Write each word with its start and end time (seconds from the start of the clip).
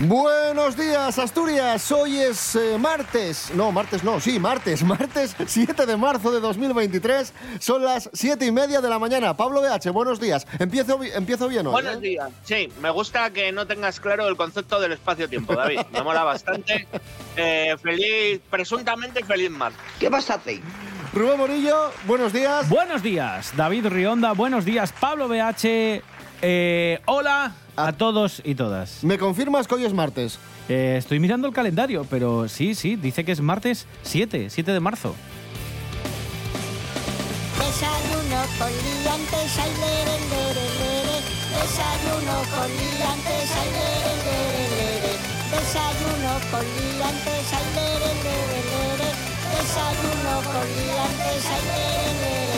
Buenos 0.00 0.76
días, 0.76 1.20
Asturias. 1.20 1.92
Hoy 1.92 2.18
es 2.18 2.56
eh, 2.56 2.76
martes. 2.78 3.52
No, 3.54 3.70
martes 3.70 4.02
no, 4.02 4.18
sí, 4.18 4.40
martes. 4.40 4.82
Martes 4.94 5.36
7 5.46 5.86
de 5.86 5.96
marzo 5.96 6.32
de 6.32 6.40
2023. 6.40 7.32
Son 7.60 7.84
las 7.84 8.10
7 8.12 8.44
y 8.44 8.50
media 8.50 8.80
de 8.80 8.88
la 8.88 8.98
mañana. 8.98 9.36
Pablo 9.36 9.62
BH, 9.62 9.90
buenos 9.92 10.18
días. 10.18 10.48
Empiezo, 10.58 11.00
empiezo 11.02 11.48
bien 11.48 11.66
hoy. 11.68 11.72
Buenos 11.72 11.96
¿eh? 11.96 12.00
días. 12.00 12.30
Sí, 12.42 12.68
me 12.80 12.90
gusta 12.90 13.30
que 13.30 13.52
no 13.52 13.68
tengas 13.68 14.00
claro 14.00 14.26
el 14.26 14.36
concepto 14.36 14.80
del 14.80 14.92
espacio-tiempo, 14.92 15.54
David. 15.54 15.80
Me 15.92 16.02
mola 16.02 16.24
bastante. 16.24 16.88
Eh, 17.36 17.74
feliz, 17.82 18.40
presuntamente 18.48 19.24
feliz 19.24 19.50
martes. 19.50 19.80
¿Qué 19.98 20.08
vas 20.08 20.30
a 20.30 20.34
hacer? 20.34 20.60
Rubén 21.12 21.36
Morillo, 21.36 21.90
buenos 22.06 22.32
días. 22.32 22.68
Buenos 22.68 23.02
días, 23.02 23.52
David 23.56 23.88
Rionda. 23.88 24.34
Buenos 24.34 24.64
días, 24.64 24.92
Pablo 24.92 25.26
BH. 25.26 26.00
Eh, 26.42 27.00
hola 27.06 27.52
a 27.76 27.92
todos 27.92 28.40
y 28.44 28.54
todas. 28.54 29.04
¿Me 29.04 29.18
confirmas 29.18 29.66
que 29.66 29.74
hoy 29.74 29.84
es 29.84 29.92
martes? 29.92 30.38
Eh, 30.68 30.96
estoy 30.98 31.20
mirando 31.20 31.46
el 31.46 31.54
calendario, 31.54 32.06
pero 32.08 32.48
sí, 32.48 32.74
sí, 32.74 32.96
dice 32.96 33.24
que 33.24 33.32
es 33.32 33.40
martes 33.40 33.86
7, 34.02 34.48
7 34.50 34.72
de 34.72 34.80
marzo. 34.80 35.14
Desayuno 37.58 38.40
con 38.58 38.70
liantes, 38.70 39.58
ay, 39.58 39.72
lere, 39.80 40.16
lere, 40.30 40.66
lere. 40.78 41.16
Desayuno 41.54 42.36
con 42.54 42.68
liantes, 42.70 43.50
ay, 43.60 43.70
lere, 43.76 44.14
lere, 44.24 44.64
lere. 44.76 45.12
Desayuno 45.50 46.32
con 46.50 46.64
liantes, 46.64 47.46
ay, 47.52 47.66
lere, 47.74 48.10
lere, 48.24 48.60
lere. 48.72 49.10
Desayuno 49.54 50.34
con 50.48 50.66
liantes, 50.76 51.44
ay, 51.50 51.62
lere, 51.68 52.12
lere. 52.22 52.53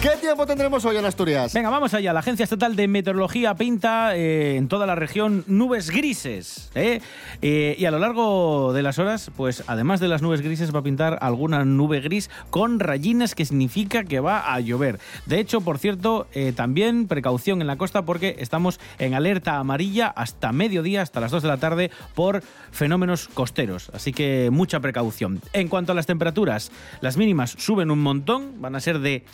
¿Qué 0.00 0.10
tiempo 0.20 0.46
tendremos 0.46 0.84
hoy 0.84 0.96
en 0.96 1.04
Asturias? 1.04 1.52
Venga, 1.52 1.70
vamos 1.70 1.92
allá. 1.92 2.12
La 2.12 2.20
Agencia 2.20 2.44
Estatal 2.44 2.76
de 2.76 2.86
Meteorología 2.86 3.56
pinta 3.56 4.14
eh, 4.14 4.54
en 4.54 4.68
toda 4.68 4.86
la 4.86 4.94
región 4.94 5.42
nubes 5.48 5.90
grises. 5.90 6.70
¿eh? 6.76 7.00
Eh, 7.42 7.74
y 7.76 7.84
a 7.84 7.90
lo 7.90 7.98
largo 7.98 8.72
de 8.72 8.84
las 8.84 9.00
horas, 9.00 9.32
pues 9.36 9.64
además 9.66 9.98
de 9.98 10.06
las 10.06 10.22
nubes 10.22 10.40
grises, 10.40 10.72
va 10.72 10.78
a 10.78 10.82
pintar 10.84 11.18
alguna 11.20 11.64
nube 11.64 11.98
gris 11.98 12.30
con 12.50 12.78
rayines, 12.78 13.34
que 13.34 13.44
significa 13.44 14.04
que 14.04 14.20
va 14.20 14.54
a 14.54 14.60
llover. 14.60 15.00
De 15.26 15.40
hecho, 15.40 15.62
por 15.62 15.78
cierto, 15.78 16.28
también 16.54 17.08
precaución 17.08 17.60
en 17.60 17.66
la 17.66 17.76
costa 17.76 18.02
porque 18.02 18.36
estamos 18.38 18.78
en 19.00 19.14
alerta 19.14 19.56
amarilla 19.56 20.06
hasta 20.06 20.52
mediodía, 20.52 21.02
hasta 21.02 21.18
las 21.18 21.32
2 21.32 21.42
de 21.42 21.48
la 21.48 21.56
tarde, 21.56 21.90
por 22.14 22.44
fenómenos 22.70 23.26
costeros. 23.26 23.90
Así 23.92 24.12
que 24.12 24.50
mucha 24.52 24.78
precaución. 24.78 25.40
En 25.52 25.66
cuanto 25.66 25.90
a 25.90 25.96
las 25.96 26.06
temperaturas, 26.06 26.70
las 27.00 27.16
mínimas 27.16 27.56
suben 27.58 27.90
un 27.90 28.00
montón, 28.00 28.60
van 28.60 28.76
a 28.76 28.80
ser 28.80 29.00
de 29.00 29.24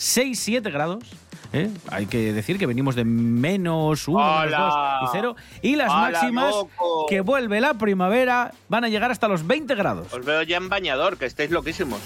6-7 0.60 0.72
grados. 0.72 1.04
¿eh? 1.52 1.70
Hay 1.90 2.06
que 2.06 2.32
decir 2.32 2.58
que 2.58 2.66
venimos 2.66 2.94
de 2.94 3.04
menos 3.04 4.08
1, 4.08 4.18
menos 4.18 4.54
¡Hala! 4.54 4.98
2 5.02 5.10
y 5.10 5.12
0. 5.12 5.36
Y 5.62 5.76
las 5.76 5.90
¡Hala, 5.90 6.18
máximas, 6.20 6.54
loco! 6.54 7.06
que 7.08 7.20
vuelve 7.20 7.60
la 7.60 7.74
primavera, 7.74 8.52
van 8.68 8.84
a 8.84 8.88
llegar 8.88 9.10
hasta 9.10 9.28
los 9.28 9.46
20 9.46 9.74
grados. 9.74 10.12
Os 10.12 10.24
veo 10.24 10.42
ya 10.42 10.56
en 10.56 10.68
bañador, 10.68 11.16
que 11.16 11.26
estáis 11.26 11.50
loquísimos. 11.50 12.00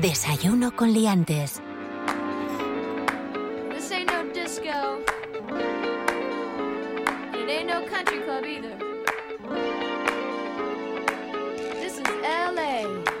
Desayuno 0.00 0.74
con 0.74 0.92
Liantes. 0.92 1.62
Country 7.90 8.20
club 8.22 8.44
either. 8.44 8.76
This 11.80 11.98
is 11.98 12.06
LA. 12.22 13.13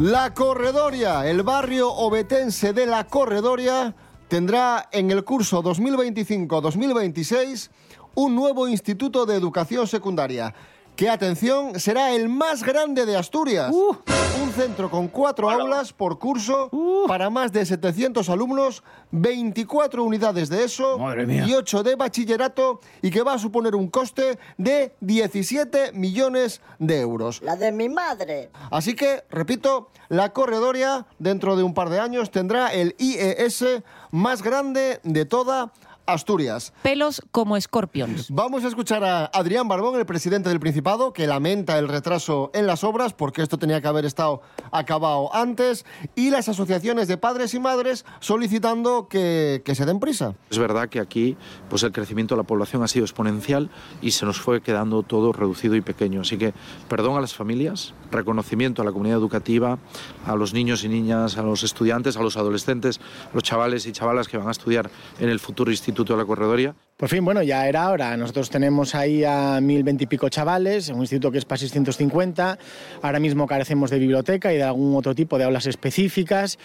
La 0.00 0.32
Corredoria, 0.32 1.28
el 1.28 1.42
barrio 1.42 1.92
obetense 1.92 2.72
de 2.72 2.86
La 2.86 3.04
Corredoria, 3.04 3.94
tendrá 4.28 4.88
en 4.92 5.10
el 5.10 5.24
curso 5.24 5.62
2025-2026 5.62 7.68
un 8.14 8.34
nuevo 8.34 8.66
instituto 8.66 9.26
de 9.26 9.36
educación 9.36 9.86
secundaria. 9.86 10.54
Que, 11.00 11.08
atención, 11.08 11.80
será 11.80 12.12
el 12.14 12.28
más 12.28 12.62
grande 12.62 13.06
de 13.06 13.16
Asturias. 13.16 13.74
Un 13.74 14.52
centro 14.52 14.90
con 14.90 15.08
cuatro 15.08 15.46
Bueno. 15.46 15.62
aulas 15.62 15.94
por 15.94 16.18
curso 16.18 16.68
para 17.08 17.30
más 17.30 17.52
de 17.52 17.64
700 17.64 18.28
alumnos, 18.28 18.82
24 19.10 20.04
unidades 20.04 20.50
de 20.50 20.62
eso 20.62 20.98
y 21.26 21.54
8 21.54 21.82
de 21.84 21.94
bachillerato 21.94 22.80
y 23.00 23.10
que 23.10 23.22
va 23.22 23.32
a 23.32 23.38
suponer 23.38 23.74
un 23.76 23.88
coste 23.88 24.38
de 24.58 24.94
17 25.00 25.92
millones 25.92 26.60
de 26.78 27.00
euros. 27.00 27.40
La 27.40 27.56
de 27.56 27.72
mi 27.72 27.88
madre. 27.88 28.50
Así 28.70 28.94
que, 28.94 29.24
repito, 29.30 29.88
la 30.10 30.34
Corredoria 30.34 31.06
dentro 31.18 31.56
de 31.56 31.62
un 31.62 31.72
par 31.72 31.88
de 31.88 31.98
años 31.98 32.30
tendrá 32.30 32.74
el 32.74 32.94
IES 32.98 33.64
más 34.10 34.42
grande 34.42 35.00
de 35.04 35.24
toda 35.24 35.72
Asturias. 36.12 36.72
pelos 36.82 37.22
como 37.30 37.60
scorpions. 37.60 38.28
Vamos 38.30 38.64
a 38.64 38.68
escuchar 38.68 39.04
a 39.04 39.26
Adrián 39.26 39.68
Barbón, 39.68 39.98
el 39.98 40.06
presidente 40.06 40.48
del 40.48 40.60
Principado, 40.60 41.12
que 41.12 41.26
lamenta 41.26 41.78
el 41.78 41.88
retraso 41.88 42.50
en 42.54 42.66
las 42.66 42.84
obras 42.84 43.12
porque 43.12 43.42
esto 43.42 43.58
tenía 43.58 43.80
que 43.80 43.88
haber 43.88 44.04
estado 44.04 44.42
acabado 44.72 45.34
antes, 45.34 45.84
y 46.14 46.30
las 46.30 46.48
asociaciones 46.48 47.08
de 47.08 47.16
padres 47.16 47.54
y 47.54 47.60
madres 47.60 48.04
solicitando 48.20 49.08
que, 49.08 49.62
que 49.64 49.74
se 49.74 49.86
den 49.86 50.00
prisa. 50.00 50.34
Es 50.50 50.58
verdad 50.58 50.88
que 50.88 51.00
aquí 51.00 51.36
pues 51.68 51.82
el 51.82 51.92
crecimiento 51.92 52.34
de 52.34 52.38
la 52.38 52.46
población 52.46 52.82
ha 52.82 52.88
sido 52.88 53.04
exponencial 53.04 53.70
y 54.02 54.12
se 54.12 54.26
nos 54.26 54.40
fue 54.40 54.60
quedando 54.62 55.02
todo 55.02 55.32
reducido 55.32 55.76
y 55.76 55.80
pequeño. 55.80 56.22
Así 56.22 56.38
que 56.38 56.54
perdón 56.88 57.16
a 57.16 57.20
las 57.20 57.34
familias, 57.34 57.94
reconocimiento 58.10 58.82
a 58.82 58.84
la 58.84 58.92
comunidad 58.92 59.18
educativa, 59.18 59.78
a 60.26 60.34
los 60.34 60.52
niños 60.54 60.84
y 60.84 60.88
niñas, 60.88 61.36
a 61.36 61.42
los 61.42 61.62
estudiantes, 61.62 62.16
a 62.16 62.22
los 62.22 62.36
adolescentes, 62.36 63.00
los 63.32 63.42
chavales 63.42 63.86
y 63.86 63.92
chavalas 63.92 64.28
que 64.28 64.38
van 64.38 64.48
a 64.48 64.52
estudiar 64.52 64.90
en 65.18 65.28
el 65.28 65.40
futuro 65.40 65.70
Instituto 65.70 65.99
de 66.04 66.16
la 66.16 66.24
Corredoria. 66.24 66.74
Por 66.96 67.08
fin, 67.08 67.24
bueno, 67.24 67.42
ya 67.42 67.66
era 67.66 67.90
hora. 67.90 68.16
Nosotros 68.16 68.50
tenemos 68.50 68.94
ahí 68.94 69.24
a 69.24 69.60
mil 69.60 69.82
veintipico 69.82 70.28
chavales, 70.28 70.88
en 70.88 70.96
un 70.96 71.00
instituto 71.02 71.30
que 71.32 71.38
es 71.38 71.44
para 71.44 71.58
650. 71.58 72.58
Ahora 73.02 73.18
mismo 73.20 73.46
carecemos 73.46 73.90
de 73.90 73.98
biblioteca 73.98 74.52
y 74.52 74.56
de 74.56 74.62
algún 74.64 74.94
otro 74.96 75.14
tipo 75.14 75.38
de 75.38 75.44
aulas 75.44 75.66
específicas. 75.66 76.58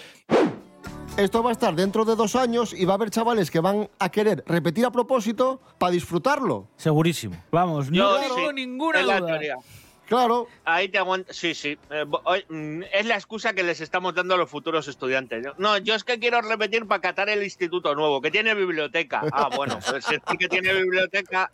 Esto 1.17 1.41
va 1.41 1.49
a 1.51 1.53
estar 1.53 1.73
dentro 1.75 2.03
de 2.03 2.15
dos 2.17 2.35
años 2.35 2.73
y 2.73 2.83
va 2.83 2.93
a 2.93 2.95
haber 2.95 3.09
chavales 3.09 3.49
que 3.49 3.61
van 3.61 3.87
a 3.99 4.09
querer 4.09 4.43
repetir 4.45 4.85
a 4.85 4.91
propósito 4.91 5.61
para 5.77 5.91
disfrutarlo. 5.93 6.67
Segurísimo. 6.75 7.35
Vamos, 7.51 7.89
no 7.89 7.95
Yo 7.95 8.19
tengo 8.19 8.49
sí, 8.49 8.55
ninguna 8.55 8.99
es 8.99 9.05
la 9.07 9.19
duda. 9.21 9.27
teoría. 9.29 9.55
Claro, 10.07 10.47
Ahí 10.63 10.89
te 10.89 10.97
aguanto. 10.97 11.33
Sí, 11.33 11.53
sí. 11.53 11.77
Eh, 11.89 12.05
mm, 12.49 12.83
es 12.91 13.05
la 13.05 13.15
excusa 13.15 13.53
que 13.53 13.63
les 13.63 13.81
estamos 13.81 14.13
dando 14.13 14.35
a 14.35 14.37
los 14.37 14.49
futuros 14.49 14.87
estudiantes. 14.87 15.43
¿no? 15.43 15.53
No, 15.57 15.77
yo 15.77 15.95
es 15.95 16.03
que 16.03 16.19
quiero 16.19 16.41
repetir 16.41 16.87
para 16.87 17.01
catar 17.01 17.29
el 17.29 17.43
instituto 17.43 17.95
nuevo, 17.95 18.21
que 18.21 18.31
tiene 18.31 18.53
biblioteca. 18.53 19.23
Ah, 19.31 19.49
bueno, 19.55 19.79
pues 19.89 20.05
si 20.05 20.15
es 20.15 20.21
que 20.37 20.47
tiene 20.47 20.73
biblioteca. 20.73 21.51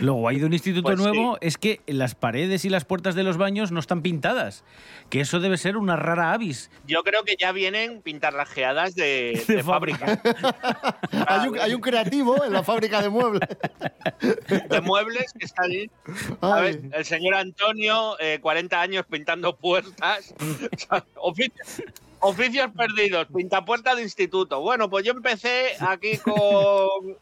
Lo 0.00 0.14
guay 0.14 0.38
de 0.38 0.46
un 0.46 0.52
instituto 0.52 0.82
Pues 0.84 0.98
sí. 0.98 1.04
nuevo 1.04 1.36
es 1.40 1.58
que 1.58 1.80
las 1.86 2.14
paredes 2.14 2.64
y 2.64 2.68
las 2.70 2.84
puertas 2.84 3.14
de 3.14 3.22
los 3.22 3.36
baños 3.36 3.72
no 3.72 3.80
están 3.80 4.02
pintadas. 4.02 4.62
Que 5.10 5.20
eso 5.20 5.40
debe 5.40 5.56
ser 5.58 5.76
una 5.76 5.96
rara 5.96 6.32
avis. 6.32 6.70
Yo 6.86 7.02
creo 7.02 7.24
que 7.24 7.34
ya 7.38 7.50
vienen 7.52 8.00
pintarrajeadas 8.02 8.94
de, 8.94 9.42
De 9.48 9.56
de 9.56 9.62
fábrica. 9.64 10.20
hay 11.26 11.48
un, 11.48 11.58
hay 11.58 11.74
un 11.74 11.80
creativo 11.80 12.44
en 12.44 12.52
la 12.52 12.62
fábrica 12.62 13.02
de 13.02 13.08
muebles. 13.08 13.48
De 14.68 14.80
muebles 14.80 15.32
que 15.38 15.44
está 15.44 15.62
allí. 15.64 15.90
A 16.40 16.54
Ay. 16.54 16.62
ver, 16.62 16.80
el 16.92 17.04
señor 17.04 17.34
Antonio, 17.34 18.16
eh, 18.20 18.38
40 18.40 18.80
años 18.80 19.04
pintando 19.10 19.56
puertas. 19.56 20.34
O 20.72 20.78
sea, 20.78 21.04
ofici- 21.16 21.52
Oficios 22.22 22.70
perdidos, 22.76 23.26
pintapuerta 23.34 23.94
de 23.94 24.02
instituto. 24.02 24.60
Bueno, 24.60 24.90
pues 24.90 25.06
yo 25.06 25.12
empecé 25.12 25.70
aquí 25.80 26.18
con 26.18 27.16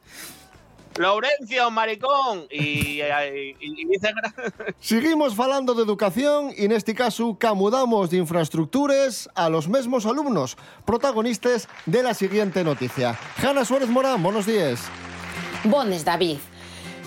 Laurencio, 0.98 1.70
maricón, 1.70 2.46
y, 2.50 3.00
y, 3.00 3.56
y 3.60 3.94
hice 3.94 4.08
gra- 4.12 4.74
Seguimos 4.80 5.34
falando 5.34 5.72
de 5.74 5.82
educación 5.82 6.52
y 6.56 6.68
neste 6.68 6.94
caso 6.94 7.36
camudamos 7.38 8.10
de 8.10 8.18
infraestructures 8.18 9.28
a 9.34 9.48
los 9.48 9.66
mesmos 9.68 10.04
alumnos, 10.06 10.56
protagonistas 10.84 11.68
de 11.86 12.02
la 12.02 12.12
siguiente 12.14 12.62
noticia. 12.64 13.18
Hanna 13.42 13.64
Suárez 13.64 13.88
Morán, 13.88 14.22
buenos 14.22 14.44
días. 14.46 14.80
Bones, 15.64 16.04
David. 16.04 16.36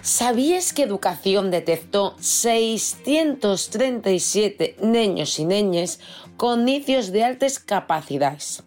¿Sabías 0.02 0.74
que 0.74 0.84
Educación 0.84 1.52
detectó 1.52 2.16
637 2.20 4.78
niños 4.82 5.38
y 5.40 5.46
niñas 5.46 6.00
con 6.38 6.66
nicios 6.66 7.12
de 7.12 7.24
altas 7.24 7.60
capacidades? 7.60 8.64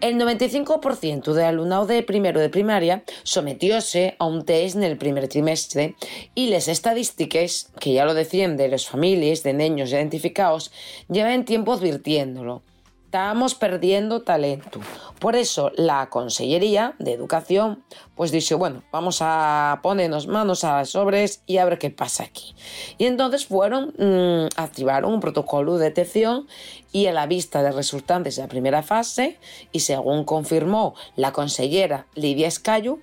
El 0.00 0.14
95% 0.14 1.32
del 1.32 1.44
alumnado 1.44 1.86
de 1.86 2.04
primero 2.04 2.38
de 2.38 2.48
primaria 2.48 3.02
sometióse 3.24 4.14
a 4.20 4.26
un 4.26 4.44
test 4.44 4.76
en 4.76 4.84
el 4.84 4.96
primer 4.96 5.26
trimestre 5.26 5.96
y 6.36 6.50
las 6.50 6.68
estadísticas, 6.68 7.72
que 7.80 7.94
ya 7.94 8.04
lo 8.04 8.14
decían 8.14 8.56
de 8.56 8.68
las 8.68 8.86
familias 8.86 9.42
de 9.42 9.54
niños 9.54 9.90
identificados, 9.90 10.70
llevan 11.08 11.44
tiempo 11.44 11.72
advirtiéndolo. 11.72 12.62
Estamos 13.08 13.54
perdiendo 13.54 14.20
talento. 14.20 14.80
Por 15.18 15.34
eso 15.34 15.72
la 15.76 16.10
Consellería 16.10 16.94
de 16.98 17.14
Educación 17.14 17.82
pues 18.14 18.32
dice, 18.32 18.54
bueno, 18.54 18.82
vamos 18.92 19.20
a 19.22 19.80
ponernos 19.82 20.26
manos 20.26 20.62
a 20.62 20.76
las 20.76 20.90
sobres 20.90 21.42
y 21.46 21.56
a 21.56 21.64
ver 21.64 21.78
qué 21.78 21.88
pasa 21.88 22.24
aquí. 22.24 22.54
Y 22.98 23.06
entonces 23.06 23.46
fueron, 23.46 23.94
mm, 23.96 24.48
activaron 24.56 25.14
un 25.14 25.20
protocolo 25.20 25.78
de 25.78 25.86
detección 25.86 26.48
y 26.92 27.06
a 27.06 27.14
la 27.14 27.26
vista 27.26 27.62
de 27.62 27.72
resultantes 27.72 28.36
de 28.36 28.42
la 28.42 28.48
primera 28.48 28.82
fase 28.82 29.38
y 29.72 29.80
según 29.80 30.24
confirmó 30.24 30.94
la 31.16 31.32
consellera 31.32 32.08
Lidia 32.14 32.46
Escayo, 32.46 32.98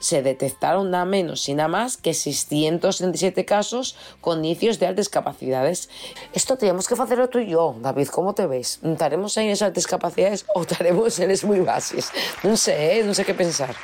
se 0.00 0.22
detectaron 0.22 0.90
nada 0.90 1.04
menos 1.04 1.48
y 1.48 1.54
nada 1.54 1.68
más 1.68 1.96
que 1.96 2.14
637 2.14 3.44
casos 3.44 3.96
con 4.20 4.44
inicios 4.44 4.80
de 4.80 4.86
altas 4.86 5.08
capacidades. 5.08 5.88
Esto 6.32 6.56
tenemos 6.56 6.88
que 6.88 6.94
hacerlo 6.94 7.28
tú 7.28 7.38
y 7.38 7.50
yo, 7.50 7.76
David, 7.80 8.08
¿cómo 8.08 8.34
te 8.34 8.46
ves? 8.48 8.80
¿Estaremos 8.82 9.36
en 9.36 9.50
esas 9.50 9.68
altas 9.68 9.86
capacidades 9.86 10.44
o 10.54 10.62
estaremos 10.62 11.18
en 11.20 11.28
las 11.28 11.44
muy 11.44 11.60
bases? 11.60 12.10
No 12.42 12.56
sé, 12.56 12.98
¿eh? 12.98 13.04
no 13.04 13.14
sé 13.14 13.24
qué 13.24 13.34
pensar. 13.34 13.74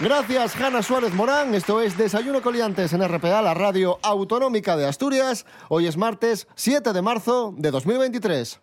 Gracias, 0.00 0.56
Hanna 0.56 0.82
Suárez 0.82 1.12
Morán. 1.12 1.54
Esto 1.54 1.80
es 1.80 1.96
Desayuno 1.96 2.42
Coliantes 2.42 2.92
en 2.92 3.06
RPA, 3.06 3.42
la 3.42 3.54
radio 3.54 3.98
autonómica 4.02 4.76
de 4.76 4.86
Asturias. 4.86 5.46
Hoy 5.68 5.86
es 5.86 5.96
martes 5.96 6.48
7 6.56 6.92
de 6.92 7.02
marzo 7.02 7.54
de 7.56 7.70
2023. 7.70 8.60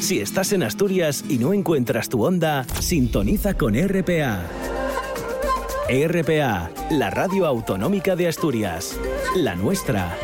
Si 0.00 0.20
estás 0.20 0.52
en 0.52 0.62
Asturias 0.62 1.24
y 1.28 1.38
no 1.38 1.52
encuentras 1.52 2.08
tu 2.08 2.24
onda, 2.24 2.64
sintoniza 2.80 3.54
con 3.54 3.74
RPA. 3.74 4.44
RPA, 5.88 6.70
la 6.90 7.10
radio 7.10 7.46
autonómica 7.46 8.16
de 8.16 8.26
Asturias. 8.26 8.98
La 9.36 9.54
nuestra. 9.54 10.16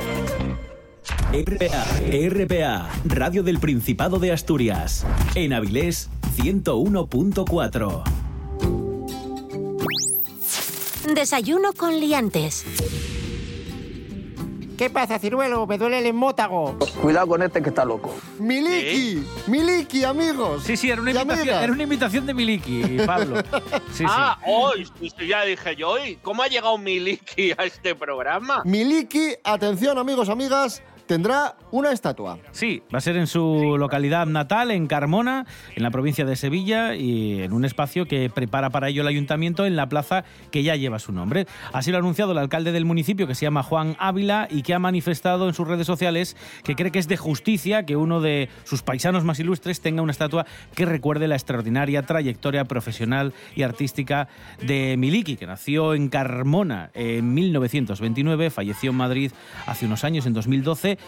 RPA, 1.32 1.84
RPA, 2.30 2.88
Radio 3.04 3.42
del 3.42 3.58
Principado 3.58 4.18
de 4.18 4.32
Asturias. 4.32 5.04
En 5.34 5.52
Avilés, 5.52 6.08
101.4. 6.36 8.02
Desayuno 11.14 11.74
con 11.74 12.00
liantes. 12.00 12.64
¿Qué 14.80 14.88
pasa, 14.88 15.18
ciruelo? 15.18 15.66
Me 15.66 15.76
duele 15.76 15.98
el 15.98 16.06
hemótago. 16.06 16.74
Cuidado 17.02 17.26
con 17.26 17.42
este 17.42 17.60
que 17.60 17.68
está 17.68 17.84
loco. 17.84 18.14
Miliki, 18.38 19.22
Miliki, 19.46 20.04
amigos. 20.04 20.62
Sí, 20.64 20.74
sí, 20.74 20.90
era 20.90 21.02
una, 21.02 21.10
imitación, 21.10 21.62
era 21.62 21.70
una 21.70 21.82
imitación 21.82 22.24
de 22.24 22.32
Miliki, 22.32 22.96
Pablo. 23.04 23.42
Sí, 23.92 24.04
ah, 24.08 24.38
hoy, 24.46 24.86
sí, 24.98 25.12
sí, 25.14 25.26
ya 25.26 25.44
dije 25.44 25.76
yo, 25.76 25.90
hoy, 25.90 26.18
¿cómo 26.22 26.42
ha 26.42 26.46
llegado 26.46 26.78
Miliki 26.78 27.52
a 27.58 27.64
este 27.64 27.94
programa? 27.94 28.62
Miliki, 28.64 29.34
atención, 29.44 29.98
amigos, 29.98 30.30
amigas, 30.30 30.82
tendrá 31.10 31.56
una 31.72 31.90
estatua. 31.90 32.38
Sí, 32.52 32.84
va 32.94 32.98
a 32.98 33.00
ser 33.00 33.16
en 33.16 33.26
su 33.26 33.76
localidad 33.76 34.28
natal, 34.28 34.70
en 34.70 34.86
Carmona, 34.86 35.44
en 35.74 35.82
la 35.82 35.90
provincia 35.90 36.24
de 36.24 36.36
Sevilla, 36.36 36.94
y 36.94 37.42
en 37.42 37.52
un 37.52 37.64
espacio 37.64 38.06
que 38.06 38.30
prepara 38.30 38.70
para 38.70 38.90
ello 38.90 39.02
el 39.02 39.08
ayuntamiento 39.08 39.66
en 39.66 39.74
la 39.74 39.88
plaza 39.88 40.22
que 40.52 40.62
ya 40.62 40.76
lleva 40.76 41.00
su 41.00 41.10
nombre. 41.10 41.48
Así 41.72 41.90
lo 41.90 41.96
ha 41.96 41.98
anunciado 41.98 42.30
el 42.30 42.38
alcalde 42.38 42.70
del 42.70 42.84
municipio, 42.84 43.26
que 43.26 43.34
se 43.34 43.44
llama 43.44 43.64
Juan 43.64 43.96
Ávila, 43.98 44.46
y 44.48 44.62
que 44.62 44.72
ha 44.72 44.78
manifestado 44.78 45.48
en 45.48 45.54
sus 45.54 45.66
redes 45.66 45.84
sociales 45.84 46.36
que 46.62 46.76
cree 46.76 46.92
que 46.92 47.00
es 47.00 47.08
de 47.08 47.16
justicia 47.16 47.84
que 47.84 47.96
uno 47.96 48.20
de 48.20 48.48
sus 48.62 48.82
paisanos 48.82 49.24
más 49.24 49.40
ilustres 49.40 49.80
tenga 49.80 50.02
una 50.02 50.12
estatua 50.12 50.46
que 50.76 50.86
recuerde 50.86 51.26
la 51.26 51.34
extraordinaria 51.34 52.02
trayectoria 52.02 52.66
profesional 52.66 53.32
y 53.56 53.64
artística 53.64 54.28
de 54.62 54.94
Miliki, 54.96 55.36
que 55.36 55.48
nació 55.48 55.94
en 55.94 56.08
Carmona 56.08 56.92
en 56.94 57.34
1929, 57.34 58.50
falleció 58.50 58.90
en 58.90 58.96
Madrid 58.96 59.32
hace 59.66 59.86
unos 59.86 60.04
años, 60.04 60.24
en 60.26 60.34
2012, 60.34 61.00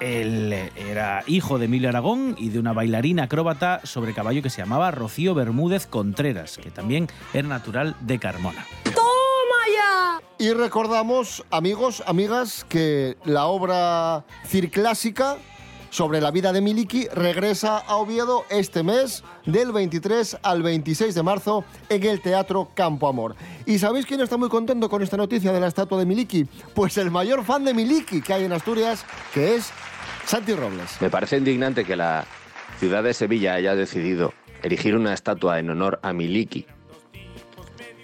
él 0.00 0.52
era 0.76 1.22
hijo 1.26 1.58
de 1.58 1.66
Emilio 1.66 1.88
Aragón 1.88 2.36
y 2.38 2.48
de 2.48 2.58
una 2.58 2.72
bailarina 2.72 3.24
acróbata 3.24 3.80
sobre 3.84 4.14
caballo 4.14 4.42
que 4.42 4.50
se 4.50 4.62
llamaba 4.62 4.90
Rocío 4.90 5.34
Bermúdez 5.34 5.86
Contreras, 5.86 6.58
que 6.58 6.70
también 6.70 7.08
era 7.32 7.48
natural 7.48 7.96
de 8.00 8.18
Carmona. 8.18 8.66
Y 10.36 10.52
recordamos, 10.52 11.44
amigos, 11.50 12.02
amigas, 12.06 12.66
que 12.68 13.16
la 13.24 13.46
obra 13.46 14.24
circlásica 14.46 15.38
sobre 15.94 16.20
la 16.20 16.32
vida 16.32 16.52
de 16.52 16.60
Miliki 16.60 17.06
regresa 17.14 17.78
a 17.78 17.94
Oviedo 17.94 18.46
este 18.50 18.82
mes 18.82 19.22
del 19.46 19.70
23 19.70 20.38
al 20.42 20.60
26 20.60 21.14
de 21.14 21.22
marzo 21.22 21.64
en 21.88 22.02
el 22.02 22.20
Teatro 22.20 22.68
Campo 22.74 23.06
Amor. 23.06 23.36
¿Y 23.64 23.78
sabéis 23.78 24.04
quién 24.04 24.20
está 24.20 24.36
muy 24.36 24.48
contento 24.48 24.88
con 24.88 25.02
esta 25.02 25.16
noticia 25.16 25.52
de 25.52 25.60
la 25.60 25.68
estatua 25.68 25.96
de 26.00 26.04
Miliki? 26.04 26.48
Pues 26.74 26.98
el 26.98 27.12
mayor 27.12 27.44
fan 27.44 27.64
de 27.64 27.74
Miliki 27.74 28.22
que 28.22 28.32
hay 28.32 28.42
en 28.42 28.52
Asturias, 28.52 29.06
que 29.32 29.54
es 29.54 29.70
Santi 30.26 30.52
Robles. 30.54 31.00
Me 31.00 31.10
parece 31.10 31.36
indignante 31.36 31.84
que 31.84 31.94
la 31.94 32.24
ciudad 32.80 33.04
de 33.04 33.14
Sevilla 33.14 33.54
haya 33.54 33.76
decidido 33.76 34.34
erigir 34.64 34.96
una 34.96 35.14
estatua 35.14 35.60
en 35.60 35.70
honor 35.70 36.00
a 36.02 36.12
Miliki. 36.12 36.66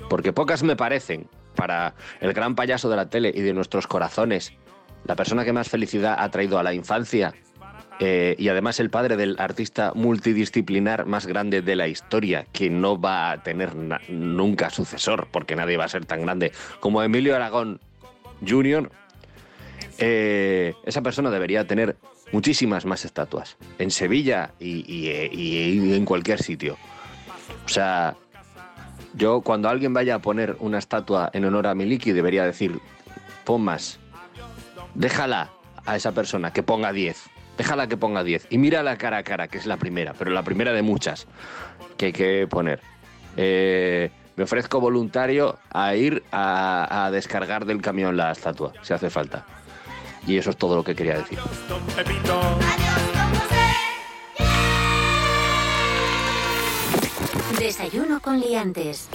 Porque 0.09 0.33
pocas 0.33 0.63
me 0.63 0.77
parecen 0.77 1.27
para 1.57 1.97
el 2.21 2.33
gran 2.35 2.55
payaso 2.55 2.89
de 2.89 2.95
la 2.95 3.11
tele 3.11 3.33
y 3.35 3.41
de 3.41 3.53
nuestros 3.53 3.89
corazones, 3.89 4.53
la 5.07 5.17
persona 5.17 5.45
que 5.45 5.53
más 5.53 5.69
felicidad 5.69 6.15
ha 6.21 6.31
traído 6.31 6.57
a 6.61 6.63
la 6.63 6.73
infancia 6.73 7.35
eh, 8.01 8.35
y 8.39 8.49
además 8.49 8.81
el 8.81 8.91
padre 8.91 9.17
del 9.17 9.37
artista 9.39 9.93
multidisciplinar 9.95 11.07
más 11.07 11.27
grande 11.27 11.63
de 11.63 11.77
la 11.77 11.87
historia, 11.87 12.47
que 12.53 12.71
no 12.71 13.01
va 13.01 13.31
a 13.31 13.43
tener 13.43 13.77
nunca 14.09 14.71
sucesor, 14.71 15.29
porque 15.31 15.55
nadie 15.55 15.77
va 15.77 15.85
a 15.85 15.89
ser 15.89 16.07
tan 16.07 16.23
grande 16.23 16.51
como 16.81 17.03
Emilio 17.03 17.37
Aragón 17.37 17.79
Jr., 18.47 18.91
eh, 19.99 20.73
esa 20.87 21.03
persona 21.03 21.31
debería 21.31 21.67
tener 21.67 21.97
muchísimas 22.33 22.87
más 22.87 23.05
estatuas 23.05 23.59
en 23.79 23.91
Sevilla 23.91 24.53
y 24.59 25.11
en 25.93 26.05
cualquier 26.07 26.43
sitio. 26.43 26.79
O 27.67 27.69
sea, 27.69 28.17
yo 29.15 29.41
cuando 29.43 29.69
alguien 29.69 29.93
vaya 29.93 30.17
a 30.17 30.19
poner 30.21 30.57
una 30.61 30.79
estatua 30.79 31.31
en 31.33 31.45
honor 31.45 31.67
a 31.67 31.75
Miliki 31.75 32.13
debería 32.13 32.45
decir, 32.45 32.81
pon 33.45 33.63
más, 33.63 33.99
déjala 34.95 35.51
a 35.85 35.97
esa 35.97 36.13
persona 36.13 36.53
que 36.53 36.63
ponga 36.63 36.93
10, 36.93 37.31
déjala 37.61 37.89
que 37.89 37.99
ponga 37.99 38.25
10 38.25 38.47
y 38.49 38.57
mira 38.57 38.83
la 38.83 38.97
cara 38.97 39.19
a 39.19 39.23
cara, 39.23 39.47
que 39.47 39.59
es 39.59 39.67
la 39.67 39.77
primera, 39.77 40.15
pero 40.15 40.31
la 40.31 40.43
primera 40.43 40.73
de 40.73 40.81
muchas 40.81 41.27
que 41.99 42.07
hay 42.07 42.13
que 42.13 42.47
poner. 42.49 42.81
Eh, 43.37 44.11
me 44.37 44.45
ofrezco 44.45 44.81
voluntario 44.81 45.59
a 45.71 45.95
ir 45.95 46.23
a, 46.33 47.05
a 47.05 47.11
descargar 47.11 47.67
del 47.67 47.83
camión 47.83 48.17
la 48.17 48.33
estatua, 48.33 48.73
si 48.81 48.95
hace 48.95 49.11
falta. 49.11 49.45
Y 50.27 50.39
eso 50.39 50.49
es 50.49 50.57
todo 50.57 50.75
lo 50.75 50.83
que 50.83 50.95
quería 50.95 51.19
decir. 51.19 51.39
Desayuno 57.59 58.21
con 58.21 58.41
liantes. 58.41 59.11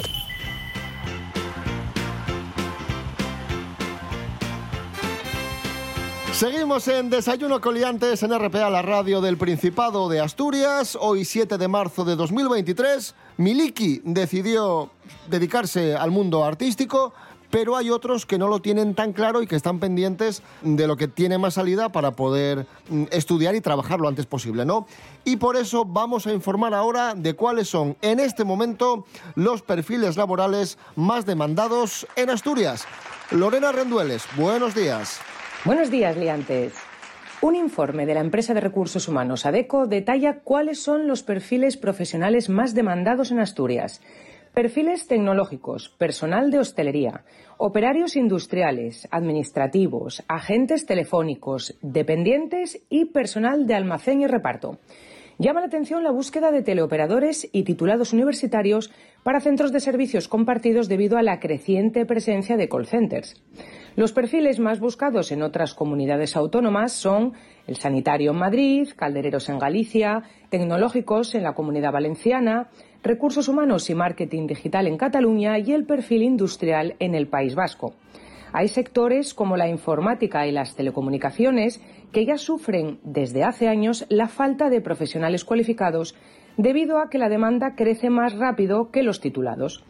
Seguimos 6.36 6.90
en 6.90 7.10
Desayuno 7.10 7.62
Coliantes 7.62 8.22
en 8.22 8.38
RPA, 8.38 8.70
la 8.70 8.82
radio 8.82 9.22
del 9.22 9.38
Principado 9.38 10.10
de 10.10 10.20
Asturias. 10.20 10.98
Hoy 11.00 11.24
7 11.24 11.58
de 11.58 11.70
marzo 11.70 12.04
de 12.04 12.18
2023, 12.18 13.16
Miliki 13.38 14.02
decidió 14.04 14.90
dedicarse 15.30 15.96
al 15.96 16.12
mundo 16.12 16.44
artístico, 16.44 17.14
pero 17.52 17.78
hay 17.78 17.90
otros 17.90 18.26
que 18.26 18.38
no 18.38 18.50
lo 18.50 18.62
tienen 18.62 18.96
tan 18.96 19.14
claro 19.14 19.42
y 19.42 19.48
que 19.48 19.56
están 19.56 19.80
pendientes 19.80 20.44
de 20.62 20.88
lo 20.88 20.98
que 20.98 21.08
tiene 21.08 21.38
más 21.38 21.54
salida 21.54 21.88
para 21.88 22.12
poder 22.12 22.68
mm, 22.90 23.06
estudiar 23.12 23.56
y 23.56 23.62
trabajar 23.62 24.02
lo 24.02 24.10
antes 24.10 24.26
posible, 24.26 24.66
¿no? 24.66 24.88
Y 25.24 25.38
por 25.38 25.56
eso 25.56 25.86
vamos 25.86 26.28
a 26.28 26.34
informar 26.34 26.74
ahora 26.74 27.16
de 27.16 27.34
cuáles 27.34 27.70
son 27.70 27.96
en 28.02 28.20
este 28.20 28.44
momento 28.44 29.06
los 29.36 29.62
perfiles 29.62 30.18
laborales 30.18 30.78
más 30.98 31.26
demandados 31.26 32.06
en 32.18 32.30
Asturias. 32.30 32.86
Lorena 33.32 33.72
Rendueles, 33.72 34.26
buenos 34.36 34.76
días. 34.76 35.22
Buenos 35.66 35.90
días, 35.90 36.16
liantes. 36.16 36.74
Un 37.42 37.56
informe 37.56 38.06
de 38.06 38.14
la 38.14 38.20
empresa 38.20 38.54
de 38.54 38.60
recursos 38.60 39.08
humanos 39.08 39.48
ADECO 39.48 39.88
detalla 39.88 40.42
cuáles 40.44 40.78
son 40.78 41.08
los 41.08 41.24
perfiles 41.24 41.76
profesionales 41.76 42.50
más 42.50 42.76
demandados 42.76 43.32
en 43.32 43.40
Asturias. 43.40 44.00
Perfiles 44.54 45.08
tecnológicos, 45.08 45.90
personal 45.90 46.52
de 46.52 46.60
hostelería, 46.60 47.26
operarios 47.58 48.16
industriales, 48.16 49.08
administrativos, 49.10 50.24
agentes 50.28 50.86
telefónicos, 50.86 51.76
dependientes 51.82 52.84
y 52.88 53.06
personal 53.06 53.66
de 53.66 53.74
almacén 53.74 54.22
y 54.22 54.28
reparto. 54.28 54.78
Llama 55.40 55.62
la 55.62 55.66
atención 55.66 56.04
la 56.04 56.12
búsqueda 56.12 56.52
de 56.52 56.62
teleoperadores 56.62 57.50
y 57.52 57.64
titulados 57.64 58.14
universitarios 58.14 58.92
para 59.24 59.42
centros 59.42 59.74
de 59.74 59.80
servicios 59.80 60.28
compartidos 60.28 60.88
debido 60.88 61.18
a 61.18 61.24
la 61.24 61.40
creciente 61.40 62.06
presencia 62.06 62.56
de 62.56 62.70
call 62.70 62.86
centers. 62.86 63.42
Los 63.96 64.12
perfiles 64.12 64.60
más 64.60 64.82
buscados 64.82 65.32
en 65.32 65.42
otras 65.42 65.74
comunidades 65.74 66.36
autónomas 66.36 66.92
son 66.92 67.32
el 67.66 67.78
sanitario 67.78 68.32
en 68.32 68.38
Madrid, 68.38 68.90
caldereros 68.94 69.48
en 69.48 69.58
Galicia, 69.58 70.24
tecnológicos 70.50 71.34
en 71.34 71.44
la 71.44 71.54
comunidad 71.54 71.94
valenciana, 71.94 72.68
recursos 73.04 73.48
humanos 73.48 73.90
y 73.90 73.96
marketing 73.96 74.48
digital 74.48 74.88
en 74.88 74.98
Cataluña 74.98 75.60
y 75.60 75.72
el 75.72 75.86
perfil 75.86 76.24
industrial 76.24 76.98
en 77.00 77.16
el 77.16 77.28
País 77.28 77.56
Vasco. 77.56 77.94
Hay 78.52 78.68
sectores 78.68 79.34
como 79.34 79.56
la 79.56 79.70
informática 79.70 80.46
y 80.46 80.52
las 80.52 80.76
telecomunicaciones 80.76 81.82
que 82.12 82.26
ya 82.26 82.38
sufren 82.38 83.00
desde 83.04 83.44
hace 83.44 83.70
años 83.70 84.06
la 84.10 84.28
falta 84.28 84.70
de 84.70 84.82
profesionales 84.82 85.46
cualificados 85.46 86.16
debido 86.58 87.00
a 87.00 87.10
que 87.10 87.18
la 87.18 87.30
demanda 87.30 87.76
crece 87.76 88.10
más 88.10 88.34
rápido 88.38 88.92
que 88.92 89.04
los 89.04 89.22
titulados. 89.22 89.86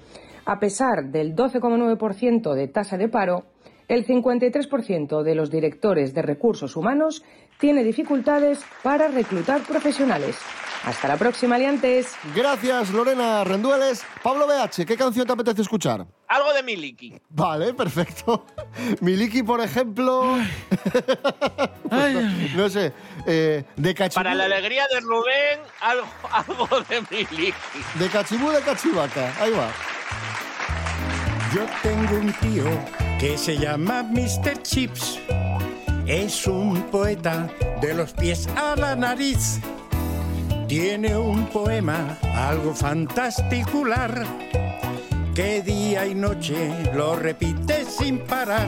A 0.46 0.60
pesar 0.60 1.10
del 1.10 1.36
12,9% 1.36 2.54
de 2.54 2.68
tasa 2.68 2.98
de 2.98 3.10
paro, 3.10 3.46
el 3.88 4.06
53% 4.06 5.24
de 5.24 5.36
los 5.36 5.52
directores 5.52 6.14
de 6.14 6.22
recursos 6.22 6.76
humanos 6.76 7.24
tiene 7.60 7.84
dificultades 7.84 8.60
para 8.84 9.08
reclutar 9.08 9.62
profesionales. 9.62 10.38
Hasta 10.84 11.08
la 11.08 11.18
próxima, 11.18 11.56
Aliantes. 11.56 12.14
Gracias, 12.36 12.92
Lorena 12.92 13.44
Rendueles. 13.44 14.04
Pablo 14.22 14.46
BH, 14.46 14.86
¿qué 14.86 14.96
canción 14.96 15.26
te 15.26 15.34
apetece 15.34 15.64
escuchar? 15.64 16.06
Algo 16.28 16.54
de 16.54 16.62
Miliki. 16.62 17.20
Vale, 17.30 17.74
perfecto. 17.74 18.46
Miliki, 19.02 19.42
por 19.42 19.62
ejemplo. 19.62 20.38
no 22.56 22.70
sé. 22.70 22.94
eh, 23.26 23.64
de 23.76 23.96
Cachibú. 23.96 24.16
Para 24.24 24.36
la 24.36 24.46
alegría 24.46 24.86
de 24.94 25.00
Rubén, 25.00 25.60
algo, 25.82 26.06
algo 26.32 26.68
de 26.82 27.02
Miliki. 27.10 27.54
De 27.98 28.08
Cachibú 28.10 28.52
de 28.52 28.62
Cachivaca. 28.62 29.34
Ahí 29.42 29.52
va. 29.52 29.70
Yo 31.54 31.66
tengo 31.82 32.16
un 32.20 32.32
tío 32.34 32.66
que 33.20 33.38
se 33.38 33.58
llama 33.58 34.04
Mr. 34.04 34.62
Chips. 34.62 35.20
Es 36.06 36.48
un 36.48 36.84
poeta 36.84 37.48
de 37.82 37.94
los 37.94 38.14
pies 38.14 38.48
a 38.56 38.76
la 38.76 38.96
nariz. 38.96 39.60
Tiene 40.68 41.16
un 41.16 41.46
poema 41.48 42.18
algo 42.34 42.74
fantasticular 42.74 44.26
que 45.34 45.62
día 45.62 46.06
y 46.08 46.16
noche 46.16 46.92
lo 46.94 47.16
repite 47.16 47.86
sin 47.86 48.20
parar. 48.20 48.68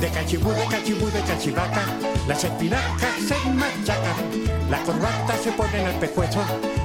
De 0.00 0.08
cachibú, 0.08 0.50
de 0.50 0.66
cachibú, 0.66 1.06
de 1.06 1.20
cachivaca, 1.20 1.84
las 2.28 2.44
espinacas 2.44 3.14
se 3.26 3.50
machacan, 3.50 4.70
la 4.70 4.78
corbata 4.82 5.36
se 5.42 5.52
pone 5.52 5.80
en 5.80 5.88
el 5.88 5.94
pescuezo 5.96 6.42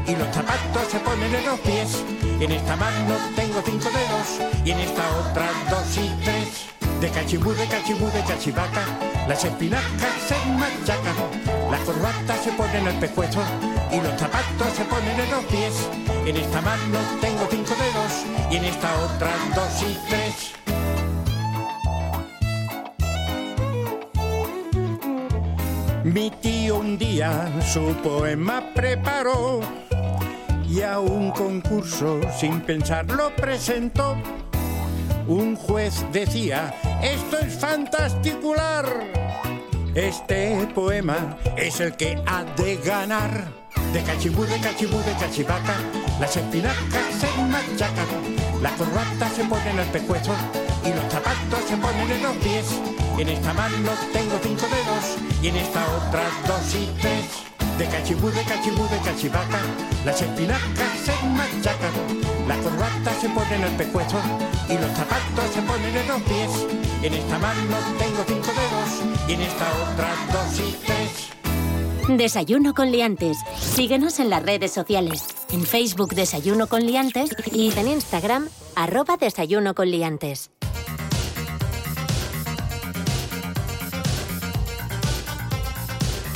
y 0.08 0.16
los 0.16 0.28
zapatos 0.34 0.88
se 0.90 1.00
ponen 1.00 1.36
en 1.36 1.46
los 1.46 1.60
pies. 1.60 2.04
En 2.40 2.52
esta 2.52 2.76
mano 2.76 3.16
tengo 3.36 3.62
cinco 3.66 3.90
dedos 3.90 4.52
y 4.64 4.72
en 4.72 4.80
esta 4.80 5.04
otra 5.18 5.50
dos 5.70 5.98
y 5.98 6.24
tres. 6.24 6.79
De 7.00 7.10
cachibú, 7.12 7.54
de 7.54 7.66
cachibú, 7.66 8.08
de 8.12 8.22
cachivaca, 8.24 8.84
las 9.26 9.46
espinacas 9.46 10.14
se 10.28 10.36
machacan, 10.52 11.16
la 11.72 11.78
corbata 11.86 12.36
se 12.44 12.52
pone 12.52 12.78
en 12.78 12.88
el 12.88 12.96
pescuezo 12.96 13.42
y 13.90 14.02
los 14.02 14.20
zapatos 14.20 14.74
se 14.76 14.84
ponen 14.84 15.18
en 15.18 15.32
los 15.32 15.46
pies. 15.46 15.90
En 16.26 16.36
esta 16.36 16.60
mano 16.60 17.00
tengo 17.22 17.48
cinco 17.50 17.74
dedos 17.76 18.26
y 18.52 18.58
en 18.58 18.66
esta 18.66 18.90
otra 19.00 19.32
dos 19.56 19.82
y 19.82 19.98
tres. 20.10 20.54
Mi 26.04 26.32
tío 26.42 26.80
un 26.80 26.98
día 26.98 27.50
su 27.66 27.94
poema 28.04 28.62
preparó 28.76 29.62
y 30.68 30.82
a 30.82 31.00
un 31.00 31.32
concurso 31.32 32.20
sin 32.38 32.60
pensarlo 32.60 33.34
presentó. 33.38 34.18
Un 35.30 35.56
juez 35.56 36.04
decía, 36.12 36.74
esto 37.04 37.38
es 37.38 37.54
fantasticular. 37.54 38.84
Este 39.94 40.68
poema 40.74 41.38
es 41.56 41.80
el 41.82 41.96
que 41.96 42.20
ha 42.26 42.44
de 42.44 42.78
ganar. 42.78 43.54
De 43.94 44.02
cachibú, 44.02 44.44
de 44.46 44.60
cachibú, 44.60 44.98
de 44.98 45.14
cachivaca, 45.20 45.76
las 46.20 46.36
espinacas 46.36 47.06
se 47.20 47.42
machacan, 47.44 48.08
la 48.60 48.72
corbata 48.72 49.30
se 49.30 49.44
pone 49.44 49.70
en 49.70 49.78
el 49.78 49.88
pescuezo 49.90 50.34
y 50.84 50.90
los 50.90 51.14
zapatos 51.14 51.60
se 51.68 51.78
ponen 51.78 52.10
en 52.12 52.24
los 52.24 52.36
pies. 52.38 52.66
En 53.20 53.30
esta 53.30 53.54
mano 53.54 53.92
tengo 54.12 54.40
cinco 54.42 54.66
dedos 54.66 55.44
y 55.44 55.50
en 55.50 55.58
esta 55.58 55.86
otra 55.96 56.24
dos 56.48 56.74
y 56.74 56.90
tres. 57.00 57.59
De 57.80 57.88
cachibú, 57.88 58.30
de 58.30 58.44
cachibú, 58.44 58.84
de 58.90 58.98
cachivaca, 59.00 59.62
las 60.04 60.22
espinacas 60.22 61.00
se 61.06 61.14
machacan, 61.28 61.94
la 62.46 62.58
corbata 62.58 63.14
se 63.22 63.30
pone 63.30 63.56
en 63.56 63.64
el 63.64 63.72
pescuezo 63.78 64.18
y 64.68 64.74
los 64.74 64.92
zapatos 64.98 65.46
se 65.54 65.62
ponen 65.62 65.96
en 65.96 66.08
los 66.10 66.22
pies. 66.24 66.68
En 67.02 67.14
esta 67.14 67.40
mano 67.40 67.78
tengo 67.98 68.24
cinco 68.28 68.52
dedos 68.52 69.30
y 69.30 69.34
en 69.34 69.42
esta 69.44 69.66
otra 69.94 70.10
dos 70.34 70.60
y 70.60 70.76
tres. 70.86 72.18
Desayuno 72.18 72.74
con 72.74 72.92
liantes. 72.92 73.38
Síguenos 73.58 74.20
en 74.20 74.30
las 74.30 74.44
redes 74.44 74.74
sociales. 74.74 75.24
En 75.54 75.64
Facebook 75.64 76.14
Desayuno 76.16 76.68
con 76.68 76.86
liantes 76.86 77.30
y 77.54 77.72
en 77.72 77.88
Instagram 77.88 78.50
arroba 78.76 79.16
Desayuno 79.16 79.74
con 79.74 79.90
liantes. 79.90 80.52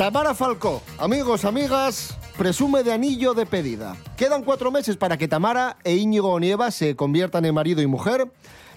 Tamara 0.04 0.34
Falcó, 0.34 0.82
amigos, 0.98 1.46
amigas, 1.46 2.18
presume 2.38 2.84
de 2.84 2.92
anillo 2.92 3.34
de 3.34 3.46
pedida. 3.46 3.96
Quedan 4.18 4.44
cuatro 4.44 4.70
meses 4.70 4.98
para 4.98 5.18
que 5.18 5.30
Tamara 5.30 5.78
e 5.86 5.96
Íñigo 5.96 6.34
Onieva 6.34 6.72
se 6.72 6.98
conviertan 6.98 7.46
en 7.46 7.56
marido 7.56 7.82
y 7.82 7.88
mujer. 7.88 8.30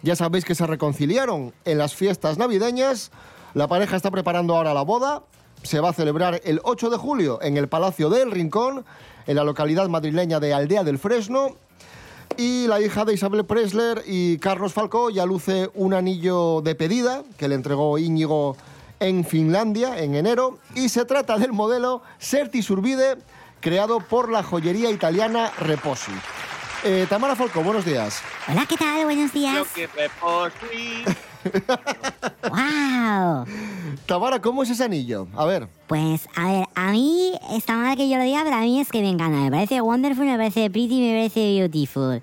Ya 0.05 0.15
sabéis 0.15 0.45
que 0.45 0.55
se 0.55 0.69
reconciliaron 0.69 1.53
en 1.65 1.79
las 1.79 1.97
fiestas 1.97 2.39
navideñas. 2.39 3.11
La 3.55 3.67
pareja 3.67 3.97
está 3.97 4.13
preparando 4.13 4.55
ahora 4.55 4.73
la 4.73 4.83
boda. 4.83 5.25
Se 5.65 5.81
va 5.81 5.89
a 5.89 5.93
celebrar 5.93 6.41
el 6.45 6.61
8 6.63 6.91
de 6.91 6.97
julio 6.97 7.43
en 7.43 7.57
el 7.57 7.67
Palacio 7.67 8.09
del 8.09 8.31
Rincón, 8.31 8.85
en 9.27 9.35
la 9.35 9.43
localidad 9.43 9.89
madrileña 9.89 10.39
de 10.39 10.55
Aldea 10.55 10.85
del 10.85 11.01
Fresno. 11.01 11.57
Y 12.37 12.69
la 12.69 12.81
hija 12.81 13.05
de 13.05 13.15
Isabel 13.15 13.45
Presler 13.45 14.05
y 14.07 14.39
Carlos 14.39 14.73
Falcó 14.73 15.11
ya 15.11 15.27
luce 15.27 15.71
un 15.75 15.93
anillo 15.93 16.61
de 16.61 16.77
pedida 16.77 17.25
que 17.37 17.49
le 17.49 17.57
entregó 17.57 17.99
Íñigo 17.99 18.57
en 19.01 19.25
Finlandia 19.25 19.99
en 19.99 20.15
enero. 20.15 20.59
Y 20.75 20.89
se 20.89 21.05
trata 21.05 21.39
del 21.39 21.53
modelo 21.53 22.03
Certi 22.19 22.63
Surbide, 22.63 23.19
creado 23.61 24.01
por 24.01 24.31
la 24.31 24.43
joyería 24.43 24.91
italiana 24.91 25.53
Reposi. 25.59 26.13
Eh, 26.85 27.07
Tamara 27.09 27.35
Falcó, 27.35 27.63
buenos 27.63 27.85
días. 27.85 28.23
Hola, 28.49 28.65
¿qué 28.69 28.77
tal? 28.77 29.05
Buenos 29.05 29.33
días. 29.33 29.57
Lo 29.57 29.65
que 29.65 29.89
reposí. 29.89 31.05
¡Wow! 32.49 33.45
Tamara, 34.07 34.41
¿cómo 34.41 34.63
es 34.63 34.71
ese 34.71 34.85
anillo? 34.85 35.27
A 35.35 35.45
ver. 35.47 35.69
Pues, 35.89 36.29
a 36.37 36.45
ver, 36.45 36.67
a 36.75 36.93
mí, 36.93 37.33
está 37.51 37.75
mal 37.75 37.97
que 37.97 38.09
yo 38.09 38.19
lo 38.19 38.23
diga, 38.23 38.43
pero 38.45 38.57
a 38.57 38.61
mí 38.61 38.81
es 38.81 38.91
que 38.93 39.01
me 39.01 39.09
encanta. 39.09 39.39
Me 39.39 39.51
parece 39.51 39.81
wonderful, 39.81 40.27
me 40.27 40.37
parece 40.37 40.71
pretty, 40.71 41.01
me 41.01 41.17
parece 41.17 41.41
beautiful. 41.59 42.23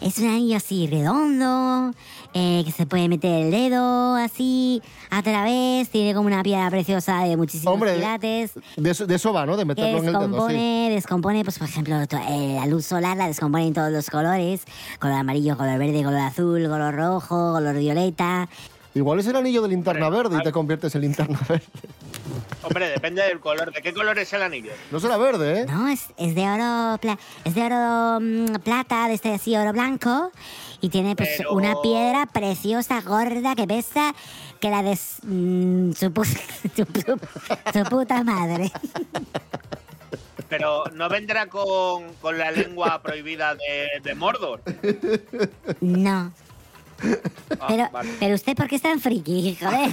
Es 0.00 0.18
un 0.18 0.28
anillo 0.28 0.56
así 0.56 0.86
redondo, 0.86 1.94
eh, 2.34 2.62
que 2.64 2.72
se 2.72 2.84
puede 2.86 3.08
meter 3.08 3.44
el 3.46 3.50
dedo 3.50 4.16
así 4.16 4.82
a 5.10 5.22
través, 5.22 5.88
tiene 5.88 6.14
como 6.14 6.26
una 6.26 6.42
piedra 6.42 6.68
preciosa 6.70 7.20
de 7.22 7.36
muchísimos 7.36 7.72
Hombre, 7.74 7.94
quilates. 7.94 8.52
De 8.76 8.90
eso, 8.90 9.06
de 9.06 9.14
eso 9.14 9.32
va, 9.32 9.46
¿no? 9.46 9.56
De 9.56 9.64
meterlo 9.64 9.98
en 9.98 10.04
el 10.06 10.12
dedo, 10.12 10.20
sí. 10.20 10.26
descompone, 10.26 10.90
descompone, 10.90 11.44
pues 11.44 11.58
por 11.58 11.68
ejemplo, 11.68 12.06
to- 12.06 12.16
eh, 12.18 12.56
la 12.60 12.66
luz 12.66 12.84
solar 12.86 13.16
la 13.16 13.28
descompone 13.28 13.66
en 13.68 13.74
todos 13.74 13.90
los 13.92 14.10
colores, 14.10 14.62
color 14.98 15.16
amarillo, 15.18 15.56
color 15.56 15.78
verde, 15.78 16.02
color 16.02 16.20
azul, 16.20 16.62
color 16.68 16.94
rojo, 16.94 17.52
color 17.52 17.76
violeta. 17.76 18.48
Igual 18.96 19.18
es 19.18 19.26
el 19.26 19.34
anillo 19.36 19.60
de 19.62 19.68
linterna 19.68 20.08
verde 20.08 20.38
y 20.38 20.42
te 20.42 20.52
conviertes 20.52 20.94
en 20.94 21.00
linterna 21.00 21.40
verde. 21.48 21.64
Hombre, 22.62 22.88
depende 22.88 23.22
del 23.22 23.40
color. 23.40 23.72
¿De 23.72 23.82
qué 23.82 23.92
color 23.92 24.18
es 24.18 24.32
el 24.32 24.42
anillo? 24.42 24.70
No 24.90 24.98
será 25.00 25.16
verde, 25.18 25.60
¿eh? 25.62 25.66
No, 25.66 25.88
es, 25.88 26.06
es 26.16 26.34
de 26.34 26.48
oro, 26.48 26.96
pla- 26.98 27.18
es 27.44 27.54
de 27.54 27.62
oro 27.66 28.20
mm, 28.20 28.54
plata, 28.62 29.08
de 29.08 29.14
este 29.14 29.34
así 29.34 29.54
oro 29.56 29.72
blanco. 29.72 30.30
Y 30.84 30.90
tiene 30.90 31.16
pues 31.16 31.30
Pero- 31.38 31.52
una 31.52 31.74
piedra 31.82 32.26
preciosa, 32.26 33.00
gorda, 33.00 33.54
que 33.54 33.66
pesa 33.66 34.14
que 34.60 34.68
la 34.68 34.82
de 34.82 34.92
mm, 34.92 35.92
su, 35.92 36.06
pu- 36.12 36.24
su 36.76 36.82
pu- 36.84 37.18
su 37.72 37.84
puta 37.88 38.22
madre. 38.22 38.70
Pero 40.50 40.84
no 40.92 41.08
vendrá 41.08 41.46
con, 41.46 42.12
con 42.20 42.36
la 42.36 42.50
lengua 42.50 43.00
prohibida 43.02 43.54
de, 43.54 43.88
de 44.02 44.14
Mordor. 44.14 44.60
No. 45.80 46.32
Ah, 47.58 47.66
Pero, 47.66 47.88
vale. 47.90 48.10
pero 48.20 48.34
usted, 48.34 48.54
¿por 48.54 48.68
qué 48.68 48.76
es 48.76 48.82
tan 48.82 49.00
friki? 49.00 49.56
Joder. 49.60 49.90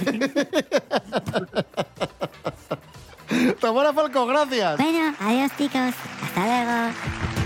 Tamara 3.60 3.92
Falcó, 3.94 4.26
gracias. 4.26 4.76
Bueno, 4.78 5.14
adiós, 5.20 5.50
chicos. 5.56 5.94
Hasta 6.22 6.44
luego. 6.46 7.41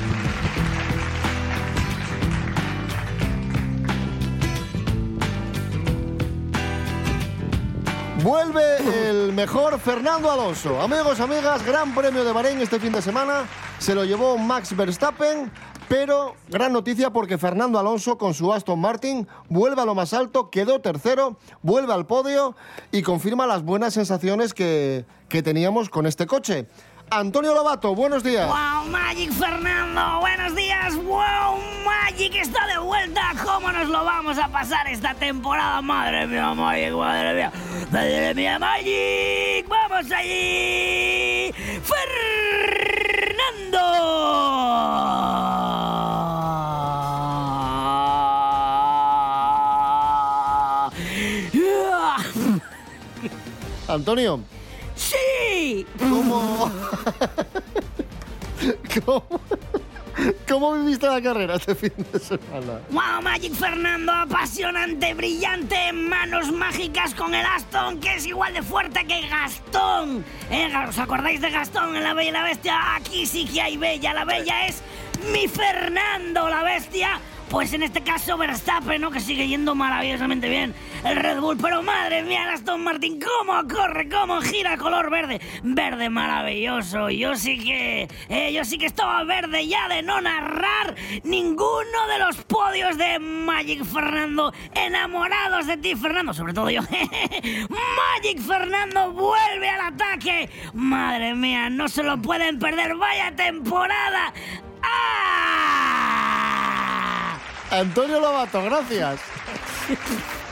Vuelve 8.26 9.08
el 9.08 9.32
mejor 9.32 9.78
Fernando 9.78 10.28
Alonso. 10.28 10.80
Amigos, 10.82 11.20
amigas, 11.20 11.64
Gran 11.64 11.94
Premio 11.94 12.24
de 12.24 12.32
Bahrein 12.32 12.60
este 12.60 12.80
fin 12.80 12.90
de 12.90 13.00
semana. 13.00 13.46
se 13.78 13.94
lo 13.94 14.04
llevó 14.04 14.36
Max 14.36 14.74
Verstappen, 14.74 15.48
pero 15.88 16.34
gran 16.48 16.72
noticia 16.72 17.10
porque 17.10 17.38
Fernando 17.38 17.78
Alonso 17.78 18.18
con 18.18 18.34
su 18.34 18.52
Aston 18.52 18.80
Martin 18.80 19.28
vuelve 19.48 19.80
a 19.80 19.84
lo 19.84 19.94
más 19.94 20.12
alto, 20.12 20.50
quedó 20.50 20.80
tercero, 20.80 21.38
vuelve 21.62 21.94
al 21.94 22.06
podio 22.06 22.56
y 22.90 23.02
confirma 23.02 23.46
las 23.46 23.62
buenas 23.62 23.94
sensaciones 23.94 24.54
que, 24.54 25.04
que 25.28 25.44
teníamos 25.44 25.88
con 25.88 26.04
este 26.04 26.26
coche. 26.26 26.66
Antonio 27.10 27.54
Lobato, 27.54 27.94
buenos 27.94 28.24
días. 28.24 28.48
¡Wow, 28.48 28.90
Magic 28.90 29.30
Fernando! 29.30 30.18
¡Buenos 30.18 30.56
días! 30.56 30.65
¡Wow, 30.94 31.58
Magic 31.84 32.36
está 32.36 32.64
de 32.68 32.78
vuelta! 32.78 33.32
¿Cómo 33.44 33.72
nos 33.72 33.88
lo 33.88 34.04
vamos 34.04 34.38
a 34.38 34.46
pasar 34.48 34.86
esta 34.86 35.14
temporada? 35.14 35.82
¡Madre 35.82 36.26
mía, 36.28 36.54
Magic! 36.54 36.92
¡Madre 36.92 37.34
mía! 37.34 37.52
¡Madre 37.90 38.34
mía, 38.34 38.58
Magic! 38.58 39.66
¡Vamos 39.68 40.10
allí! 40.12 41.52
¡Fernando! 41.82 43.80
Antonio, 53.88 54.40
¡Sí! 54.94 55.86
¿cómo, 55.98 56.70
cómo, 59.04 59.40
cómo 60.48 60.74
viviste 60.74 61.06
la 61.06 61.20
carrera 61.20 61.56
este 61.56 61.74
fin 61.74 61.92
de 62.12 62.18
semana? 62.18 62.80
¡Wow, 62.90 63.22
Magic 63.22 63.54
Fernando! 63.54 64.12
Apasionante, 64.12 65.14
brillante, 65.14 65.92
manos 65.92 66.52
mágicas 66.52 67.14
con 67.14 67.34
el 67.34 67.44
Aston, 67.44 68.00
que 68.00 68.14
es 68.14 68.26
igual 68.26 68.54
de 68.54 68.62
fuerte 68.62 69.06
que 69.06 69.26
Gastón. 69.28 70.24
¿Eh? 70.50 70.72
¿Os 70.88 70.98
acordáis 70.98 71.40
de 71.40 71.50
Gastón 71.50 71.96
en 71.96 72.04
La 72.04 72.14
Bella 72.14 72.30
y 72.30 72.32
la 72.32 72.42
Bestia? 72.42 72.94
Aquí 72.96 73.26
sí 73.26 73.46
que 73.46 73.60
hay 73.60 73.76
Bella. 73.76 74.14
La 74.14 74.24
Bella 74.24 74.66
es 74.66 74.82
mi 75.32 75.48
Fernando, 75.48 76.48
la 76.48 76.62
Bestia. 76.62 77.20
Pues 77.50 77.72
en 77.72 77.82
este 77.84 78.02
caso 78.02 78.36
Verstappen, 78.36 79.00
¿no? 79.00 79.10
Que 79.10 79.20
sigue 79.20 79.46
yendo 79.46 79.74
maravillosamente 79.74 80.48
bien 80.48 80.74
el 81.04 81.16
Red 81.16 81.40
Bull. 81.40 81.56
Pero 81.56 81.82
madre 81.82 82.22
mía, 82.22 82.44
el 82.44 82.50
Aston 82.50 82.82
Martin, 82.82 83.20
cómo 83.20 83.62
corre, 83.68 84.08
cómo 84.08 84.40
gira 84.40 84.76
color 84.76 85.10
verde. 85.10 85.40
Verde 85.62 86.10
maravilloso. 86.10 87.08
Yo 87.10 87.36
sí 87.36 87.58
que... 87.58 88.08
eh, 88.28 88.52
yo 88.52 88.64
sí 88.64 88.78
que 88.78 88.86
estaba 88.86 89.22
verde 89.24 89.66
ya 89.66 89.88
de 89.88 90.02
no 90.02 90.20
narrar 90.20 90.96
ninguno 91.22 92.06
de 92.12 92.18
los 92.18 92.36
podios 92.44 92.98
de 92.98 93.18
Magic 93.20 93.84
Fernando. 93.84 94.52
Enamorados 94.74 95.66
de 95.66 95.76
ti, 95.76 95.94
Fernando. 95.94 96.34
Sobre 96.34 96.52
todo 96.52 96.68
yo. 96.68 96.82
Magic 97.68 98.40
Fernando 98.40 99.12
vuelve 99.12 99.68
al 99.68 99.94
ataque. 99.94 100.50
Madre 100.74 101.34
mía, 101.34 101.70
no 101.70 101.88
se 101.88 102.02
lo 102.02 102.20
pueden 102.20 102.58
perder. 102.58 102.96
Vaya 102.96 103.34
temporada. 103.36 104.32
Antonio 107.70 108.20
Lobato, 108.20 108.62
gracias. 108.62 109.20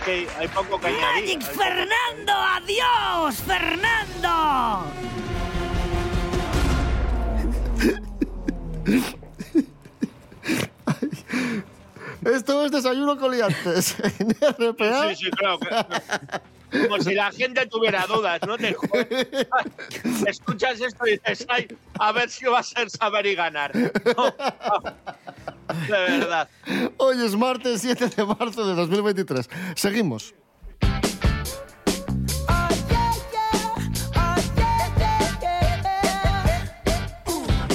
Que 0.05 0.29
hay 0.39 0.49
poco 0.49 0.81
que 0.81 0.89
añadir. 0.89 1.39
Magic 1.39 1.43
Fernando, 1.43 2.33
adiós, 2.33 3.37
Fernando. 3.47 4.85
Esto 12.25 12.65
es 12.65 12.73
Desayuno 12.73 13.19
con 13.19 13.33
Liantes 13.33 13.97
en 14.19 14.31
RPA. 14.31 15.15
Sí, 15.15 15.25
sí, 15.25 15.31
claro. 15.31 15.59
Como 16.71 17.01
si 17.01 17.15
la 17.15 17.31
gente 17.31 17.67
tuviera 17.67 18.07
dudas, 18.07 18.41
¿no? 18.47 18.57
Te 18.59 18.71
escuchas 20.27 20.81
esto 20.81 21.07
y 21.07 21.13
dices, 21.13 21.47
ay, 21.49 21.69
a 22.01 22.13
ver 22.13 22.29
si 22.31 22.47
va 22.47 22.59
a 22.61 22.63
ser 22.63 22.91
saber 22.91 23.27
y 23.27 23.35
ganar. 23.35 23.73
No, 23.77 24.25
no. 24.27 24.35
de 25.89 25.93
verdad. 25.93 26.49
Hoy 26.99 27.25
es 27.25 27.37
martes 27.37 27.81
7 27.83 28.09
de 28.09 28.25
marzo 28.25 28.67
de 28.67 28.75
2023. 28.75 29.49
Seguimos. 29.75 30.35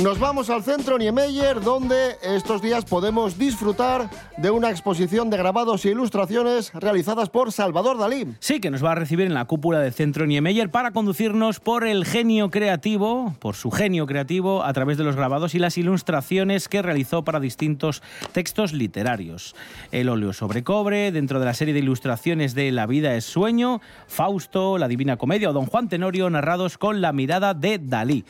Nos 0.03 0.17
vamos 0.17 0.49
al 0.49 0.63
centro 0.63 0.97
Niemeyer, 0.97 1.59
donde 1.59 2.15
estos 2.23 2.61
días 2.61 2.85
podemos 2.85 3.37
disfrutar 3.37 4.09
de 4.37 4.49
una 4.49 4.69
exposición 4.69 5.29
de 5.29 5.35
grabados 5.35 5.83
e 5.83 5.89
ilustraciones 5.89 6.71
realizadas 6.73 7.29
por 7.29 7.51
Salvador 7.51 7.97
Dalí. 7.97 8.25
Sí, 8.39 8.61
que 8.61 8.71
nos 8.71 8.81
va 8.83 8.93
a 8.93 8.95
recibir 8.95 9.25
en 9.25 9.33
la 9.33 9.43
cúpula 9.43 9.79
del 9.79 9.91
Centro 9.91 10.25
Niemeyer 10.25 10.71
para 10.71 10.91
conducirnos 10.91 11.59
por 11.59 11.85
el 11.85 12.05
genio 12.05 12.49
creativo, 12.49 13.35
por 13.39 13.55
su 13.55 13.71
genio 13.71 14.05
creativo, 14.05 14.63
a 14.63 14.71
través 14.71 14.97
de 14.97 15.03
los 15.03 15.17
grabados 15.17 15.53
y 15.53 15.59
las 15.59 15.77
ilustraciones 15.77 16.69
que 16.69 16.81
realizó 16.81 17.25
para 17.25 17.41
distintos 17.41 18.01
textos 18.31 18.71
literarios. 18.71 19.53
El 19.91 20.07
óleo 20.07 20.31
sobre 20.31 20.63
cobre, 20.63 21.11
dentro 21.11 21.41
de 21.41 21.45
la 21.45 21.53
serie 21.53 21.73
de 21.73 21.81
ilustraciones 21.81 22.55
de 22.55 22.71
La 22.71 22.85
vida 22.85 23.15
es 23.15 23.25
sueño, 23.25 23.81
Fausto, 24.07 24.77
La 24.77 24.87
Divina 24.87 25.17
Comedia 25.17 25.49
o 25.49 25.53
Don 25.53 25.65
Juan 25.65 25.89
Tenorio, 25.89 26.29
narrados 26.29 26.77
con 26.77 27.01
la 27.01 27.11
mirada 27.11 27.53
de 27.53 27.79
Dalí. 27.79 28.23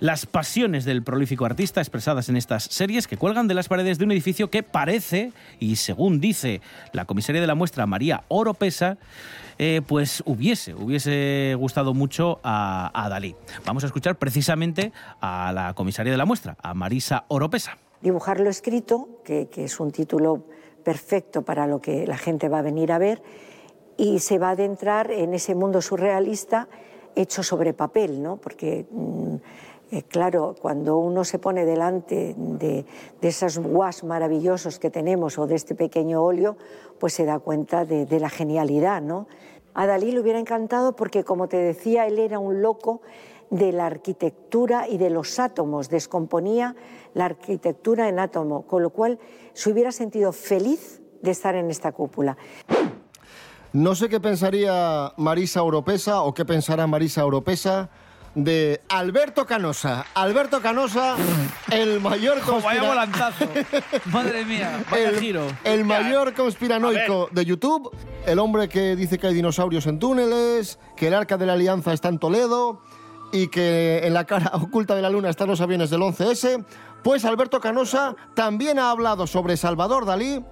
Las 0.00 0.26
pasiones 0.26 0.84
del 0.84 1.03
prolífico 1.04 1.44
artista 1.44 1.80
expresadas 1.80 2.28
en 2.28 2.36
estas 2.36 2.64
series 2.64 3.06
que 3.06 3.16
cuelgan 3.16 3.46
de 3.46 3.54
las 3.54 3.68
paredes 3.68 3.98
de 3.98 4.04
un 4.04 4.12
edificio 4.12 4.50
que 4.50 4.62
parece, 4.62 5.32
y 5.60 5.76
según 5.76 6.20
dice 6.20 6.60
la 6.92 7.04
comisaria 7.04 7.40
de 7.40 7.46
la 7.46 7.54
muestra 7.54 7.86
María 7.86 8.24
Oropesa, 8.28 8.98
eh, 9.58 9.82
pues 9.86 10.22
hubiese, 10.26 10.74
hubiese 10.74 11.54
gustado 11.58 11.94
mucho 11.94 12.40
a, 12.42 13.06
Dalí. 13.08 13.36
Vamos 13.64 13.84
a 13.84 13.86
escuchar 13.86 14.16
precisamente 14.16 14.92
a 15.20 15.52
la 15.52 15.74
comisaria 15.74 16.10
de 16.10 16.18
la 16.18 16.24
muestra, 16.24 16.56
a 16.62 16.74
Marisa 16.74 17.24
Oropesa. 17.28 17.78
Dibujarlo 18.00 18.50
escrito, 18.50 19.20
que, 19.24 19.48
que 19.48 19.64
es 19.64 19.78
un 19.78 19.92
título 19.92 20.46
perfecto 20.82 21.42
para 21.42 21.66
lo 21.66 21.80
que 21.80 22.06
la 22.06 22.18
gente 22.18 22.48
va 22.48 22.58
a 22.58 22.62
venir 22.62 22.90
a 22.92 22.98
ver, 22.98 23.22
y 23.96 24.18
se 24.18 24.38
va 24.38 24.48
a 24.48 24.52
adentrar 24.52 25.10
en 25.10 25.34
ese 25.34 25.54
mundo 25.54 25.80
surrealista 25.80 26.68
hecho 27.16 27.42
sobre 27.42 27.72
papel, 27.72 28.22
¿no? 28.22 28.36
Porque, 28.36 28.86
mm, 28.90 29.36
eh, 29.94 30.02
claro, 30.08 30.56
cuando 30.60 30.98
uno 30.98 31.22
se 31.22 31.38
pone 31.38 31.64
delante 31.64 32.34
de, 32.36 32.84
de 33.20 33.28
esos 33.28 33.58
guas 33.58 34.02
maravillosos 34.02 34.80
que 34.80 34.90
tenemos 34.90 35.38
o 35.38 35.46
de 35.46 35.54
este 35.54 35.76
pequeño 35.76 36.20
óleo, 36.20 36.56
pues 36.98 37.12
se 37.12 37.24
da 37.24 37.38
cuenta 37.38 37.84
de, 37.84 38.18
la 38.18 38.28
genialidad, 38.28 39.00
¿no? 39.00 39.28
A 39.72 39.86
Dalí 39.86 40.10
le 40.10 40.18
hubiera 40.18 40.40
encantado 40.40 40.96
porque, 40.96 41.22
como 41.22 41.46
te 41.46 41.58
decía, 41.58 42.08
él 42.08 42.18
era 42.18 42.40
un 42.40 42.60
loco 42.60 43.02
de 43.50 43.70
la 43.70 43.86
arquitectura 43.86 44.88
y 44.88 44.98
de 44.98 45.10
los 45.10 45.38
átomos, 45.38 45.88
descomponía 45.88 46.74
la 47.12 47.26
arquitectura 47.26 48.08
en 48.08 48.18
átomo, 48.18 48.66
con 48.66 48.82
lo 48.82 48.90
cual 48.90 49.20
se 49.52 49.70
hubiera 49.70 49.92
sentido 49.92 50.32
feliz 50.32 51.02
de 51.22 51.30
estar 51.30 51.54
en 51.54 51.70
esta 51.70 51.92
cúpula. 51.92 52.36
No 53.72 53.94
sé 53.94 54.08
qué 54.08 54.18
pensaría 54.18 55.12
Marisa 55.16 55.62
Oropesa 55.62 56.22
o 56.22 56.34
qué 56.34 56.44
pensará 56.44 56.88
Marisa 56.88 57.24
Oropesa 57.24 57.90
de 58.34 58.80
Alberto 58.88 59.46
Canosa. 59.46 60.06
Alberto 60.14 60.60
Canosa, 60.60 61.16
el 61.70 62.00
mayor 62.00 62.40
volantazo. 62.44 63.46
Madre 64.06 64.44
mía, 64.44 64.84
vaya 64.90 65.10
el, 65.10 65.20
giro. 65.20 65.46
el 65.64 65.84
mayor 65.84 66.34
conspiranoico 66.34 67.28
de 67.30 67.44
YouTube, 67.44 67.90
el 68.26 68.38
hombre 68.38 68.68
que 68.68 68.96
dice 68.96 69.18
que 69.18 69.28
hay 69.28 69.34
dinosaurios 69.34 69.86
en 69.86 69.98
túneles, 69.98 70.78
que 70.96 71.08
el 71.08 71.14
arca 71.14 71.36
de 71.36 71.46
la 71.46 71.54
alianza 71.54 71.92
está 71.92 72.08
en 72.08 72.18
Toledo 72.18 72.82
y 73.32 73.48
que 73.48 74.00
en 74.04 74.14
la 74.14 74.24
cara 74.24 74.50
oculta 74.54 74.94
de 74.94 75.02
la 75.02 75.10
luna 75.10 75.30
están 75.30 75.48
los 75.48 75.60
aviones 75.60 75.90
del 75.90 76.00
11S, 76.00 76.64
pues 77.02 77.24
Alberto 77.24 77.60
Canosa 77.60 78.16
también 78.34 78.78
ha 78.78 78.90
hablado 78.90 79.26
sobre 79.26 79.56
Salvador 79.56 80.06
Dalí 80.06 80.42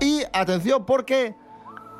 y 0.00 0.22
atención 0.32 0.86
porque 0.86 1.34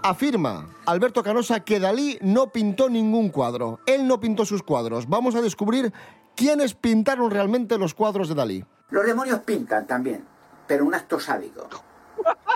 afirma 0.02 0.68
Alberto 0.86 1.22
Canosa 1.22 1.60
que 1.60 1.80
Dalí 1.80 2.18
no 2.20 2.50
pintó 2.50 2.88
ningún 2.88 3.30
cuadro, 3.30 3.80
él 3.86 4.06
no 4.06 4.20
pintó 4.20 4.44
sus 4.44 4.62
cuadros. 4.62 5.08
Vamos 5.08 5.34
a 5.34 5.40
descubrir 5.40 5.92
quiénes 6.36 6.74
pintaron 6.74 7.30
realmente 7.30 7.78
los 7.78 7.94
cuadros 7.94 8.28
de 8.28 8.34
Dalí. 8.34 8.64
Los 8.90 9.06
demonios 9.06 9.40
pintan 9.40 9.86
también, 9.86 10.24
pero 10.66 10.84
un 10.84 10.94
acto 10.94 11.20
sádico. 11.20 11.68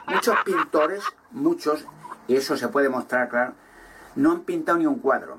Muchos 0.06 0.36
pintores, 0.44 1.02
muchos, 1.30 1.84
y 2.26 2.36
eso 2.36 2.56
se 2.56 2.68
puede 2.68 2.88
mostrar 2.88 3.28
claro, 3.28 3.54
no 4.16 4.32
han 4.32 4.40
pintado 4.40 4.78
ni 4.78 4.86
un 4.86 4.98
cuadro. 4.98 5.38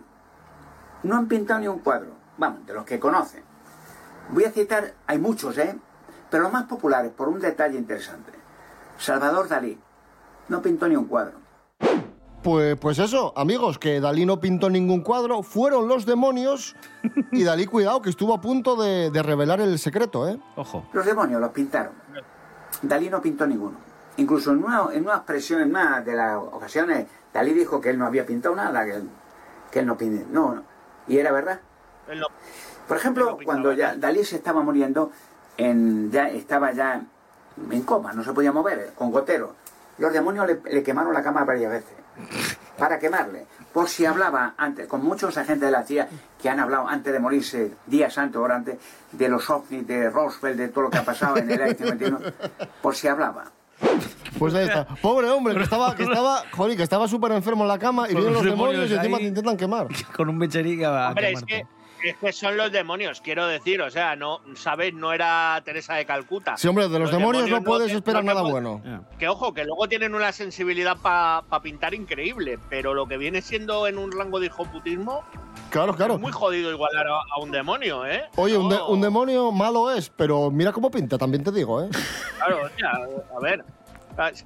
No 1.03 1.17
han 1.17 1.27
pintado 1.27 1.59
ni 1.59 1.67
un 1.67 1.79
cuadro. 1.79 2.11
Vamos, 2.37 2.65
de 2.65 2.73
los 2.73 2.85
que 2.85 2.99
conocen. 2.99 3.43
Voy 4.29 4.45
a 4.45 4.51
citar, 4.51 4.93
hay 5.05 5.19
muchos, 5.19 5.57
¿eh? 5.57 5.77
Pero 6.31 6.43
los 6.43 6.53
más 6.53 6.63
populares, 6.63 7.11
por 7.11 7.27
un 7.27 7.39
detalle 7.39 7.77
interesante. 7.77 8.31
Salvador 8.97 9.47
Dalí 9.47 9.77
no 10.49 10.61
pintó 10.61 10.87
ni 10.87 10.95
un 10.95 11.05
cuadro. 11.05 11.42
Pues, 12.43 12.75
pues 12.77 12.99
eso, 12.99 13.31
amigos, 13.37 13.79
que 13.79 14.01
Dalí 14.01 14.25
no 14.25 14.41
pintó 14.41 14.69
ningún 14.69 15.01
cuadro, 15.01 15.43
fueron 15.43 15.87
los 15.87 16.05
demonios 16.05 16.75
y 17.31 17.43
Dalí, 17.43 17.65
cuidado, 17.65 18.01
que 18.01 18.09
estuvo 18.09 18.33
a 18.33 18.41
punto 18.41 18.75
de, 18.75 19.09
de 19.11 19.23
revelar 19.23 19.61
el 19.61 19.79
secreto, 19.79 20.27
¿eh? 20.27 20.37
Ojo. 20.57 20.85
Los 20.91 21.05
demonios 21.05 21.39
los 21.39 21.51
pintaron. 21.51 21.93
Dalí 22.81 23.09
no 23.09 23.21
pintó 23.21 23.47
ninguno. 23.47 23.77
Incluso 24.17 24.51
en 24.51 24.61
una, 24.63 24.87
en 24.91 25.05
una 25.05 25.15
expresión, 25.15 25.61
en 25.61 25.69
una 25.69 26.01
de 26.01 26.13
las 26.15 26.35
ocasiones, 26.37 27.07
Dalí 27.33 27.53
dijo 27.53 27.79
que 27.79 27.91
él 27.91 27.97
no 27.97 28.05
había 28.05 28.25
pintado 28.25 28.53
nada, 28.55 28.83
que 28.83 28.95
él, 28.95 29.09
que 29.71 29.79
él 29.79 29.85
no 29.85 29.97
pintó. 29.97 30.25
No, 30.29 30.53
no. 30.55 30.63
Y 31.07 31.17
era 31.17 31.31
verdad. 31.31 31.61
Él 32.09 32.19
no- 32.19 32.27
Por 32.89 32.97
ejemplo, 32.97 33.37
cuando 33.45 33.71
ya 33.71 33.95
Dalí 33.95 34.25
se 34.25 34.35
estaba 34.35 34.61
muriendo, 34.61 35.11
en, 35.55 36.11
ya 36.11 36.27
estaba 36.27 36.73
ya 36.73 37.01
en 37.71 37.81
coma, 37.83 38.11
no 38.11 38.21
se 38.23 38.33
podía 38.33 38.51
mover, 38.51 38.91
con 38.97 39.11
gotero. 39.11 39.55
Los 39.97 40.13
demonios 40.13 40.47
le, 40.47 40.59
le 40.71 40.83
quemaron 40.83 41.13
la 41.13 41.23
cama 41.23 41.43
varias 41.43 41.71
veces 41.71 41.93
para 42.77 42.99
quemarle. 42.99 43.45
Por 43.73 43.89
si 43.89 44.05
hablaba 44.05 44.53
antes, 44.57 44.87
con 44.87 45.03
muchos 45.03 45.35
agentes 45.37 45.67
de 45.67 45.71
la 45.71 45.83
CIA 45.83 46.07
que 46.41 46.49
han 46.49 46.59
hablado 46.59 46.87
antes 46.87 47.11
de 47.11 47.19
morirse, 47.19 47.71
días 47.87 48.17
antes 48.17 48.37
o 48.37 48.45
antes, 48.45 48.77
de 49.11 49.29
los 49.29 49.49
ovnis, 49.49 49.87
de 49.87 50.09
Roosevelt, 50.09 50.57
de 50.57 50.67
todo 50.69 50.83
lo 50.85 50.89
que 50.89 50.97
ha 50.97 51.05
pasado 51.05 51.37
en 51.37 51.49
el 51.49 51.61
año 51.61 51.75
51, 51.75 52.19
por 52.81 52.95
si 52.95 53.07
hablaba. 53.07 53.45
Pues 54.37 54.53
ahí 54.53 54.65
está. 54.65 54.85
Pobre 55.01 55.29
hombre, 55.29 55.55
que 55.55 55.63
estaba, 55.63 55.95
que 55.95 56.03
estaba, 56.03 56.43
joder, 56.51 56.77
que 56.77 56.83
estaba 56.83 57.07
súper 57.07 57.31
enfermo 57.31 57.63
en 57.63 57.67
la 57.67 57.79
cama 57.79 58.07
y 58.09 58.13
vienen 58.13 58.33
los 58.33 58.43
los 58.43 58.51
demonios 58.51 58.85
y 58.85 58.89
demonios 58.89 58.99
encima 58.99 59.17
te 59.17 59.23
intentan 59.23 59.57
quemar. 59.57 59.87
Con 60.15 60.29
un 60.29 60.37
mecherí 60.37 60.83
a 60.83 61.09
Hombre, 61.09 61.31
es 61.33 61.43
que, 61.43 61.65
es 62.09 62.17
que 62.17 62.31
son 62.33 62.57
los 62.57 62.71
demonios, 62.71 63.21
quiero 63.21 63.47
decir. 63.47 63.81
O 63.81 63.89
sea, 63.89 64.15
no, 64.15 64.41
¿sabéis? 64.55 64.93
No 64.93 65.13
era 65.13 65.61
Teresa 65.63 65.95
de 65.95 66.05
Calcuta. 66.05 66.57
Sí, 66.57 66.67
hombre, 66.67 66.87
de 66.89 66.99
los, 66.99 67.11
demonios, 67.11 67.49
no 67.49 67.63
puedes 67.63 67.91
esperar 67.91 68.23
no 68.23 68.33
nada 68.33 68.41
bueno. 68.49 68.81
Que 69.19 69.27
ojo, 69.27 69.53
que 69.53 69.63
luego 69.63 69.87
tienen 69.87 70.13
una 70.15 70.31
sensibilidad 70.31 70.97
para 70.97 71.43
pintar 71.61 71.93
increíble, 71.93 72.59
pero 72.69 72.93
lo 72.93 73.07
que 73.07 73.17
viene 73.17 73.41
siendo 73.41 73.87
en 73.87 73.97
un 73.97 74.11
rango 74.11 74.39
de 74.39 74.47
hijoputismo, 74.47 75.23
Claro, 75.69 75.95
claro. 75.95 76.15
es 76.15 76.19
muy 76.19 76.31
jodido 76.31 76.69
igualar 76.71 77.07
a, 77.07 77.15
a 77.35 77.39
un 77.41 77.49
demonio, 77.51 78.05
¿eh? 78.05 78.25
Oye, 78.35 78.57
un, 78.57 78.69
de- 78.69 78.81
un 78.81 79.01
demonio 79.01 79.51
malo 79.51 79.89
es, 79.91 80.09
pero 80.09 80.51
mira 80.51 80.71
cómo 80.71 80.91
pinta, 80.91 81.17
también 81.17 81.43
te 81.43 81.51
digo, 81.51 81.81
¿eh? 81.83 81.89
Claro, 82.37 82.59
o 82.65 82.69
sea, 82.77 82.91
a 83.35 83.39
ver. 83.41 83.63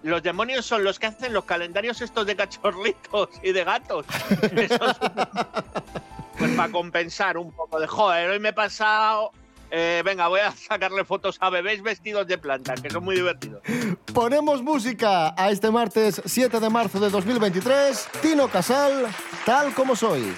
Los 0.03 0.23
demonios 0.23 0.65
son 0.65 0.85
los 0.85 0.97
que 0.97 1.07
hacen 1.07 1.33
los 1.33 1.43
calendarios 1.43 1.99
estos 2.01 2.25
de 2.25 2.37
cachorritos 2.37 3.27
y 3.43 3.51
de 3.51 3.63
gatos. 3.65 4.05
Esos- 4.55 4.95
pues 6.37 6.51
para 6.55 6.71
compensar 6.71 7.37
un 7.37 7.51
poco 7.51 7.79
de 7.79 7.87
joder, 7.87 8.29
hoy 8.29 8.39
me 8.39 8.49
he 8.49 8.53
pasado. 8.53 9.31
eh, 9.69 10.01
venga, 10.05 10.27
voy 10.29 10.39
a 10.39 10.51
sacarle 10.51 11.03
fotos 11.03 11.37
a 11.41 11.49
bebés 11.49 11.81
vestidos 11.83 12.25
de 12.27 12.37
planta, 12.37 12.75
que 12.75 12.89
son 12.89 13.03
muy 13.03 13.15
divertidos. 13.15 13.61
Ponemos 14.13 14.61
música 14.63 15.33
a 15.37 15.51
este 15.51 15.69
martes 15.71 16.21
7 16.25 16.59
de 16.59 16.69
marzo 16.69 16.99
de 16.99 17.09
2023. 17.09 18.07
Tino 18.21 18.47
Casal, 18.47 19.07
tal 19.45 19.73
como 19.73 19.95
soy. 19.95 20.33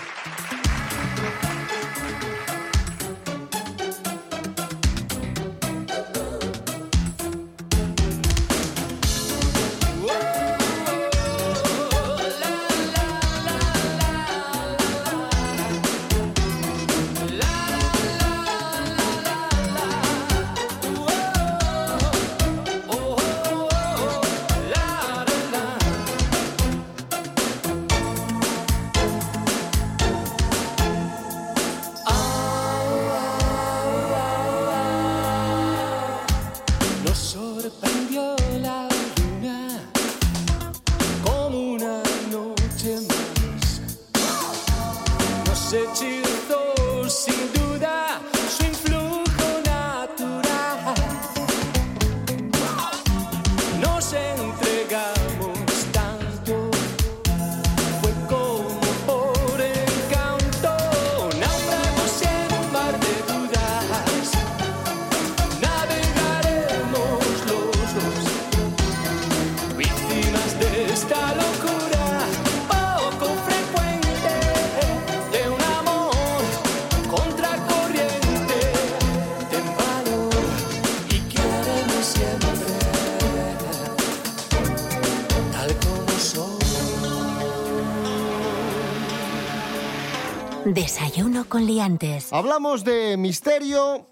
Desayuno 90.74 91.46
con 91.50 91.66
liantes. 91.66 92.32
Hablamos 92.32 92.84
de 92.84 93.18
misterio. 93.18 94.06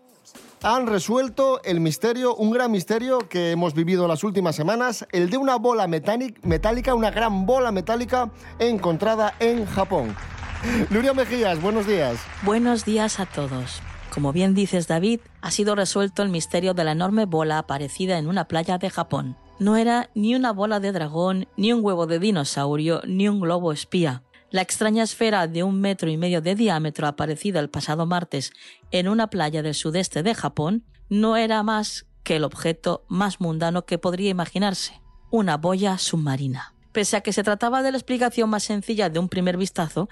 Han 0.64 0.88
resuelto 0.88 1.62
el 1.64 1.80
misterio, 1.80 2.36
un 2.36 2.50
gran 2.50 2.72
misterio 2.72 3.20
que 3.30 3.52
hemos 3.52 3.76
vivido 3.76 4.08
las 4.08 4.24
últimas 4.24 4.56
semanas, 4.56 5.06
el 5.12 5.30
de 5.30 5.38
una 5.38 5.58
bola 5.58 5.86
metálic- 5.88 6.40
metálica, 6.42 6.96
una 6.96 7.12
gran 7.12 7.46
bola 7.46 7.72
metálica 7.72 8.32
encontrada 8.58 9.36
en 9.40 9.68
Japón. 9.68 10.16
Nuria 10.90 11.14
Mejías, 11.14 11.62
buenos 11.62 11.86
días. 11.86 12.18
Buenos 12.42 12.86
días 12.86 13.20
a 13.20 13.28
todos. 13.28 13.84
Como 14.12 14.34
bien 14.34 14.56
dices 14.56 14.88
David, 14.88 15.20
ha 15.42 15.52
sido 15.52 15.76
resuelto 15.76 16.24
el 16.24 16.30
misterio 16.30 16.74
de 16.74 16.84
la 16.86 16.94
enorme 16.94 17.26
bola 17.26 17.60
aparecida 17.60 18.18
en 18.18 18.28
una 18.28 18.46
playa 18.48 18.80
de 18.80 18.90
Japón. 18.90 19.38
No 19.60 19.78
era 19.78 20.10
ni 20.16 20.34
una 20.34 20.54
bola 20.54 20.80
de 20.80 20.92
dragón, 20.92 21.48
ni 21.56 21.72
un 21.72 21.84
huevo 21.86 22.08
de 22.08 22.18
dinosaurio, 22.18 23.02
ni 23.06 23.28
un 23.28 23.40
globo 23.42 23.72
espía. 23.72 24.24
La 24.50 24.62
extraña 24.62 25.04
esfera 25.04 25.48
de 25.48 25.64
un 25.64 25.82
metro 25.82 26.10
y 26.10 26.16
medio 26.16 26.42
de 26.42 26.56
diámetro 26.56 27.06
aparecida 27.08 27.60
el 27.60 27.70
pasado 27.70 28.06
martes 28.06 28.54
en 28.92 29.10
una 29.10 29.30
playa 29.30 29.62
del 29.62 29.74
sudeste 29.74 30.24
de 30.24 30.34
Japón 30.34 30.86
no 31.10 31.36
era 31.36 31.64
más 31.64 32.06
que 32.24 32.38
el 32.38 32.46
objeto 32.46 33.06
más 33.10 33.42
mundano 33.42 33.86
que 33.86 33.98
podría 33.98 34.30
imaginarse, 34.30 35.02
una 35.32 35.58
boya 35.58 35.98
submarina. 35.98 36.74
Pese 36.94 37.18
a 37.18 37.22
que 37.22 37.34
se 37.34 37.44
trataba 37.44 37.84
de 37.84 37.92
la 37.92 37.98
explicación 37.98 38.50
más 38.50 38.64
sencilla 38.64 39.10
de 39.10 39.20
un 39.20 39.28
primer 39.28 39.58
vistazo, 39.58 40.08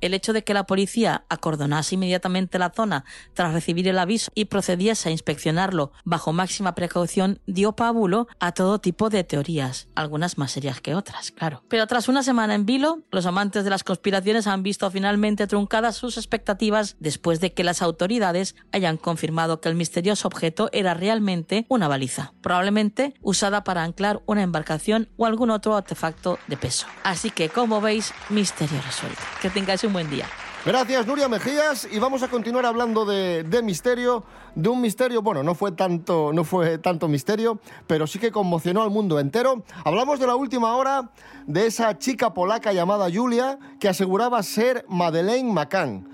el 0.00 0.14
hecho 0.14 0.32
de 0.32 0.44
que 0.44 0.54
la 0.54 0.66
policía 0.66 1.24
acordonase 1.28 1.94
inmediatamente 1.94 2.58
la 2.58 2.70
zona 2.70 3.04
tras 3.34 3.52
recibir 3.52 3.88
el 3.88 3.98
aviso 3.98 4.30
y 4.34 4.46
procediese 4.46 5.08
a 5.08 5.12
inspeccionarlo 5.12 5.92
bajo 6.04 6.32
máxima 6.32 6.74
precaución 6.74 7.40
dio 7.46 7.72
pábulo 7.72 8.28
a 8.38 8.52
todo 8.52 8.80
tipo 8.80 9.10
de 9.10 9.24
teorías, 9.24 9.88
algunas 9.94 10.38
más 10.38 10.52
serias 10.52 10.80
que 10.80 10.94
otras, 10.94 11.30
claro. 11.30 11.62
Pero 11.68 11.86
tras 11.86 12.08
una 12.08 12.22
semana 12.22 12.54
en 12.54 12.66
vilo, 12.66 13.02
los 13.10 13.26
amantes 13.26 13.64
de 13.64 13.70
las 13.70 13.84
conspiraciones 13.84 14.46
han 14.46 14.62
visto 14.62 14.90
finalmente 14.90 15.46
truncadas 15.46 15.96
sus 15.96 16.16
expectativas 16.16 16.96
después 17.00 17.40
de 17.40 17.52
que 17.52 17.64
las 17.64 17.82
autoridades 17.82 18.54
hayan 18.72 18.96
confirmado 18.96 19.60
que 19.60 19.68
el 19.68 19.74
misterioso 19.74 20.28
objeto 20.28 20.68
era 20.72 20.94
realmente 20.94 21.66
una 21.68 21.88
baliza, 21.88 22.32
probablemente 22.40 23.14
usada 23.22 23.64
para 23.64 23.82
anclar 23.82 24.22
una 24.26 24.42
embarcación 24.42 25.08
o 25.16 25.26
algún 25.26 25.50
otro 25.50 25.76
artefacto 25.76 26.38
de 26.46 26.56
peso. 26.56 26.86
Así 27.02 27.30
que, 27.30 27.48
como 27.48 27.80
veis, 27.80 28.12
misterio 28.28 28.80
resuelto. 28.82 29.20
Que 29.42 29.50
tengáis 29.50 29.84
un 29.84 29.89
buen 29.92 30.10
día. 30.10 30.26
Gracias, 30.64 31.06
Nuria 31.06 31.26
Mejías. 31.26 31.88
Y 31.90 31.98
vamos 31.98 32.22
a 32.22 32.28
continuar 32.28 32.66
hablando 32.66 33.06
de, 33.06 33.44
de 33.44 33.62
misterio, 33.62 34.24
de 34.54 34.68
un 34.68 34.80
misterio, 34.80 35.22
bueno, 35.22 35.42
no 35.42 35.54
fue, 35.54 35.72
tanto, 35.72 36.32
no 36.34 36.44
fue 36.44 36.76
tanto 36.76 37.08
misterio, 37.08 37.58
pero 37.86 38.06
sí 38.06 38.18
que 38.18 38.30
conmocionó 38.30 38.82
al 38.82 38.90
mundo 38.90 39.18
entero. 39.18 39.64
Hablamos 39.84 40.20
de 40.20 40.26
la 40.26 40.34
última 40.34 40.76
hora 40.76 41.10
de 41.46 41.66
esa 41.66 41.96
chica 41.96 42.34
polaca 42.34 42.74
llamada 42.74 43.08
Julia 43.10 43.58
que 43.78 43.88
aseguraba 43.88 44.42
ser 44.42 44.84
Madeleine 44.86 45.50
McCann. 45.50 46.06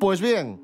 Pues 0.00 0.20
bien, 0.20 0.60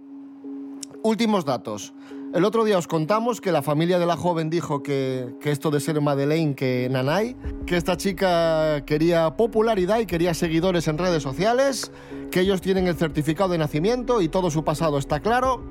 últimos 1.04 1.44
datos. 1.44 1.94
El 2.34 2.44
otro 2.44 2.64
día 2.64 2.76
os 2.76 2.86
contamos 2.86 3.40
que 3.40 3.52
la 3.52 3.62
familia 3.62 3.98
de 3.98 4.04
la 4.04 4.14
joven 4.14 4.50
dijo 4.50 4.82
que, 4.82 5.34
que 5.40 5.50
esto 5.50 5.70
de 5.70 5.80
ser 5.80 5.98
Madeleine 6.02 6.54
que 6.54 6.86
Nanay, 6.90 7.34
que 7.64 7.78
esta 7.78 7.96
chica 7.96 8.84
quería 8.84 9.34
popularidad 9.34 9.98
y 10.00 10.04
quería 10.04 10.34
seguidores 10.34 10.88
en 10.88 10.98
redes 10.98 11.22
sociales, 11.22 11.90
que 12.30 12.40
ellos 12.40 12.60
tienen 12.60 12.86
el 12.86 12.96
certificado 12.96 13.52
de 13.52 13.58
nacimiento 13.58 14.20
y 14.20 14.28
todo 14.28 14.50
su 14.50 14.62
pasado 14.62 14.98
está 14.98 15.20
claro. 15.20 15.62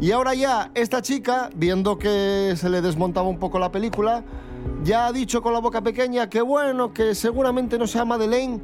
Y 0.00 0.12
ahora 0.12 0.32
ya 0.32 0.70
esta 0.74 1.02
chica, 1.02 1.50
viendo 1.54 1.98
que 1.98 2.54
se 2.56 2.70
le 2.70 2.80
desmontaba 2.80 3.28
un 3.28 3.38
poco 3.38 3.58
la 3.58 3.70
película, 3.70 4.24
ya 4.84 5.08
ha 5.08 5.12
dicho 5.12 5.42
con 5.42 5.52
la 5.52 5.60
boca 5.60 5.82
pequeña 5.82 6.30
que 6.30 6.40
bueno, 6.40 6.94
que 6.94 7.14
seguramente 7.14 7.78
no 7.78 7.86
sea 7.86 8.06
Madeleine, 8.06 8.62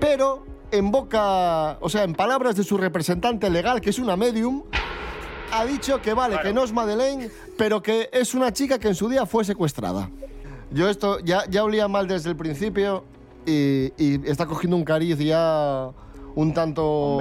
pero 0.00 0.44
en 0.72 0.90
boca, 0.90 1.78
o 1.80 1.88
sea, 1.88 2.02
en 2.02 2.14
palabras 2.14 2.56
de 2.56 2.64
su 2.64 2.76
representante 2.76 3.48
legal, 3.50 3.80
que 3.80 3.90
es 3.90 4.00
una 4.00 4.16
medium, 4.16 4.64
ha 5.52 5.64
dicho 5.64 6.00
que 6.00 6.14
vale, 6.14 6.38
que 6.42 6.52
no 6.52 6.64
es 6.64 6.72
Madeleine, 6.72 7.30
pero 7.56 7.82
que 7.82 8.08
es 8.12 8.34
una 8.34 8.52
chica 8.52 8.78
que 8.78 8.88
en 8.88 8.94
su 8.94 9.08
día 9.08 9.26
fue 9.26 9.44
secuestrada. 9.44 10.10
Yo 10.70 10.88
esto 10.88 11.18
ya, 11.20 11.44
ya 11.48 11.64
olía 11.64 11.88
mal 11.88 12.06
desde 12.06 12.30
el 12.30 12.36
principio 12.36 13.04
y, 13.46 13.92
y 13.96 14.28
está 14.28 14.46
cogiendo 14.46 14.76
un 14.76 14.84
cariz 14.84 15.18
ya 15.18 15.90
un 16.34 16.54
tanto 16.54 17.18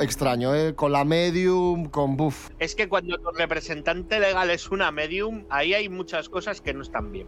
extraño, 0.00 0.54
¿eh? 0.54 0.74
Con 0.74 0.92
la 0.92 1.04
medium, 1.04 1.86
con 1.86 2.16
buff. 2.16 2.50
Es 2.58 2.74
que 2.74 2.88
cuando 2.88 3.18
tu 3.18 3.30
representante 3.32 4.18
legal 4.18 4.50
es 4.50 4.70
una 4.70 4.90
medium, 4.90 5.44
ahí 5.50 5.74
hay 5.74 5.88
muchas 5.88 6.28
cosas 6.28 6.60
que 6.60 6.72
no 6.72 6.82
están 6.82 7.12
bien. 7.12 7.26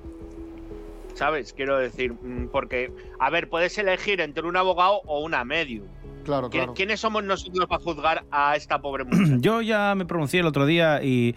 ¿Sabes? 1.18 1.52
Quiero 1.52 1.76
decir, 1.78 2.12
mm, 2.12 2.46
porque, 2.52 2.92
a 3.18 3.28
ver, 3.28 3.48
puedes 3.48 3.76
elegir 3.76 4.20
entre 4.20 4.46
un 4.46 4.56
abogado 4.56 5.00
o 5.04 5.18
una 5.24 5.44
medium. 5.44 5.84
Claro, 6.24 6.46
¿Qui- 6.48 6.52
claro. 6.52 6.74
¿Quiénes 6.74 7.00
somos 7.00 7.24
nosotros 7.24 7.66
para 7.66 7.82
juzgar 7.82 8.24
a 8.30 8.54
esta 8.54 8.80
pobre 8.80 9.02
mujer? 9.10 9.40
Yo 9.40 9.60
ya 9.60 9.96
me 9.96 10.06
pronuncié 10.06 10.38
el 10.40 10.46
otro 10.46 10.64
día 10.64 11.02
y. 11.02 11.34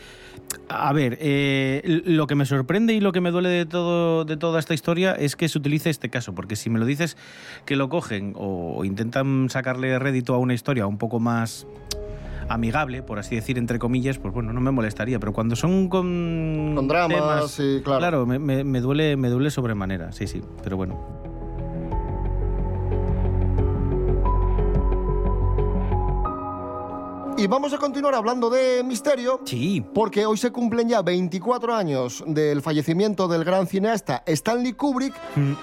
A 0.70 0.94
ver, 0.94 1.18
eh, 1.22 1.82
lo 2.06 2.28
que 2.28 2.36
me 2.36 2.46
sorprende 2.46 2.94
y 2.94 3.00
lo 3.00 3.12
que 3.12 3.22
me 3.22 3.32
duele 3.32 3.50
de, 3.50 3.66
todo, 3.66 4.24
de 4.26 4.38
toda 4.38 4.60
esta 4.60 4.74
historia 4.76 5.14
es 5.14 5.36
que 5.36 5.48
se 5.50 5.58
utilice 5.58 5.90
este 5.90 6.10
caso, 6.10 6.36
porque 6.36 6.56
si 6.56 6.70
me 6.70 6.78
lo 6.78 6.86
dices 6.86 7.18
que 7.66 7.76
lo 7.76 7.90
cogen 7.90 8.34
o 8.36 8.84
intentan 8.86 9.50
sacarle 9.50 9.98
rédito 9.98 10.36
a 10.36 10.38
una 10.38 10.54
historia 10.54 10.86
un 10.88 10.98
poco 10.98 11.20
más 11.20 11.66
amigable, 12.50 13.04
por 13.04 13.20
así 13.20 13.36
decir, 13.36 13.58
entre 13.58 13.80
comillas, 13.80 14.18
pues 14.20 14.34
bueno, 14.34 14.54
no 14.54 14.62
me 14.62 14.72
molestaría, 14.72 15.20
pero 15.20 15.34
cuando 15.34 15.56
son 15.56 15.88
con, 15.90 16.74
Con 16.76 16.88
dramas, 16.88 17.18
temas, 17.18 17.52
sí, 17.52 17.82
claro. 17.84 18.26
me, 18.26 18.40
me- 18.40 18.64
me 18.64 18.82
duele, 18.82 19.16
me 19.18 19.30
duele 19.30 19.50
sobremanera, 19.52 20.12
sí, 20.12 20.28
sí, 20.28 20.42
pero 20.64 20.78
bueno. 20.78 21.00
Y 27.38 27.48
vamos 27.48 27.74
a 27.74 27.80
continuar 27.80 28.14
hablando 28.14 28.52
de 28.52 28.84
misterio. 28.84 29.40
Sí. 29.46 29.84
Porque 29.96 30.28
hoy 30.28 30.38
se 30.38 30.52
cumplen 30.52 30.88
ya 30.90 31.02
24 31.02 31.74
años 31.74 32.24
del 32.28 32.62
fallecimiento 32.62 33.28
del 33.28 33.44
gran 33.44 33.66
cineasta 33.66 34.22
Stanley 34.28 34.74
Kubrick. 34.74 35.16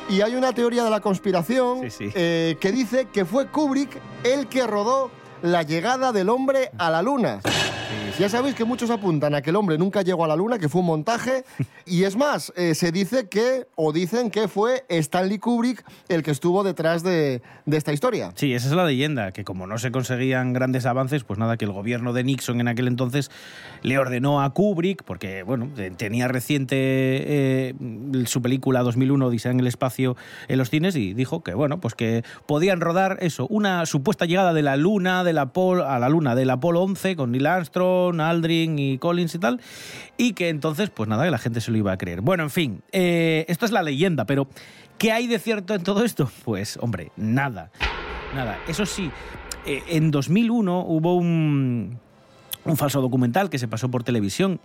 Y 0.08 0.20
hay 0.22 0.34
una 0.34 0.52
teoría 0.52 0.82
de 0.82 0.90
la 0.90 0.98
conspiración 1.00 1.82
Sí, 1.82 1.90
sí. 1.90 2.10
eh, 2.16 2.56
que 2.60 2.72
dice 2.72 3.06
que 3.12 3.24
fue 3.24 3.46
Kubrick 3.46 3.90
el 4.24 4.48
que 4.48 4.66
rodó 4.66 5.10
la 5.42 5.62
llegada 5.62 6.12
del 6.12 6.28
hombre 6.28 6.70
a 6.78 6.90
la 6.90 7.02
luna. 7.02 7.40
Ya 8.18 8.28
sabéis 8.28 8.54
que 8.56 8.64
muchos 8.64 8.90
apuntan 8.90 9.34
a 9.34 9.42
que 9.42 9.50
el 9.50 9.56
hombre 9.56 9.78
nunca 9.78 10.02
llegó 10.02 10.24
a 10.24 10.28
la 10.28 10.34
luna, 10.36 10.58
que 10.58 10.68
fue 10.68 10.80
un 10.80 10.86
montaje. 10.88 11.44
Y 11.90 12.04
es 12.04 12.16
más, 12.16 12.52
eh, 12.54 12.74
se 12.74 12.92
dice 12.92 13.30
que, 13.30 13.66
o 13.74 13.94
dicen 13.94 14.30
que 14.30 14.46
fue 14.46 14.84
Stanley 14.90 15.38
Kubrick 15.38 15.82
el 16.10 16.22
que 16.22 16.30
estuvo 16.32 16.62
detrás 16.62 17.02
de, 17.02 17.40
de 17.64 17.76
esta 17.78 17.94
historia. 17.94 18.30
Sí, 18.34 18.52
esa 18.52 18.66
es 18.68 18.74
la 18.74 18.84
leyenda, 18.84 19.32
que 19.32 19.42
como 19.42 19.66
no 19.66 19.78
se 19.78 19.90
conseguían 19.90 20.52
grandes 20.52 20.84
avances, 20.84 21.24
pues 21.24 21.38
nada, 21.38 21.56
que 21.56 21.64
el 21.64 21.72
gobierno 21.72 22.12
de 22.12 22.24
Nixon 22.24 22.60
en 22.60 22.68
aquel 22.68 22.88
entonces 22.88 23.30
le 23.80 23.96
ordenó 23.98 24.42
a 24.42 24.52
Kubrick, 24.52 25.02
porque 25.02 25.42
bueno, 25.44 25.66
te- 25.74 25.90
tenía 25.92 26.28
reciente 26.28 26.76
eh, 26.76 27.74
su 28.26 28.42
película 28.42 28.82
2001, 28.82 29.26
Odisea 29.28 29.52
en 29.52 29.60
el 29.60 29.66
espacio, 29.66 30.14
en 30.48 30.58
los 30.58 30.68
cines, 30.68 30.94
y 30.94 31.14
dijo 31.14 31.42
que 31.42 31.54
bueno, 31.54 31.80
pues 31.80 31.94
que 31.94 32.22
podían 32.44 32.82
rodar 32.82 33.16
eso, 33.22 33.46
una 33.48 33.86
supuesta 33.86 34.26
llegada 34.26 34.52
de 34.52 34.60
la 34.62 34.76
Luna, 34.76 35.24
del 35.24 35.38
Apolo, 35.38 35.88
a 35.88 35.98
la 35.98 36.10
Luna 36.10 36.34
del 36.34 36.50
Apolo 36.50 36.82
11, 36.82 37.16
con 37.16 37.32
Neil 37.32 37.46
Armstrong, 37.46 37.77
Aldrin 37.80 38.78
y 38.78 38.98
Collins 38.98 39.34
y 39.34 39.38
tal, 39.38 39.60
y 40.16 40.32
que 40.32 40.48
entonces, 40.48 40.90
pues 40.90 41.08
nada, 41.08 41.24
que 41.24 41.30
la 41.30 41.38
gente 41.38 41.60
se 41.60 41.70
lo 41.70 41.78
iba 41.78 41.92
a 41.92 41.98
creer. 41.98 42.20
Bueno, 42.20 42.42
en 42.42 42.50
fin, 42.50 42.82
eh, 42.92 43.44
esto 43.48 43.64
es 43.64 43.72
la 43.72 43.82
leyenda, 43.82 44.24
pero 44.24 44.48
¿qué 44.98 45.12
hay 45.12 45.26
de 45.26 45.38
cierto 45.38 45.74
en 45.74 45.82
todo 45.82 46.04
esto? 46.04 46.30
Pues, 46.44 46.78
hombre, 46.80 47.12
nada. 47.16 47.70
Nada, 48.34 48.58
eso 48.68 48.86
sí, 48.86 49.10
eh, 49.66 49.82
en 49.88 50.10
2001 50.10 50.84
hubo 50.86 51.14
un, 51.14 51.98
un 52.64 52.76
falso 52.76 53.00
documental 53.00 53.50
que 53.50 53.58
se 53.58 53.68
pasó 53.68 53.90
por 53.90 54.04
televisión 54.04 54.60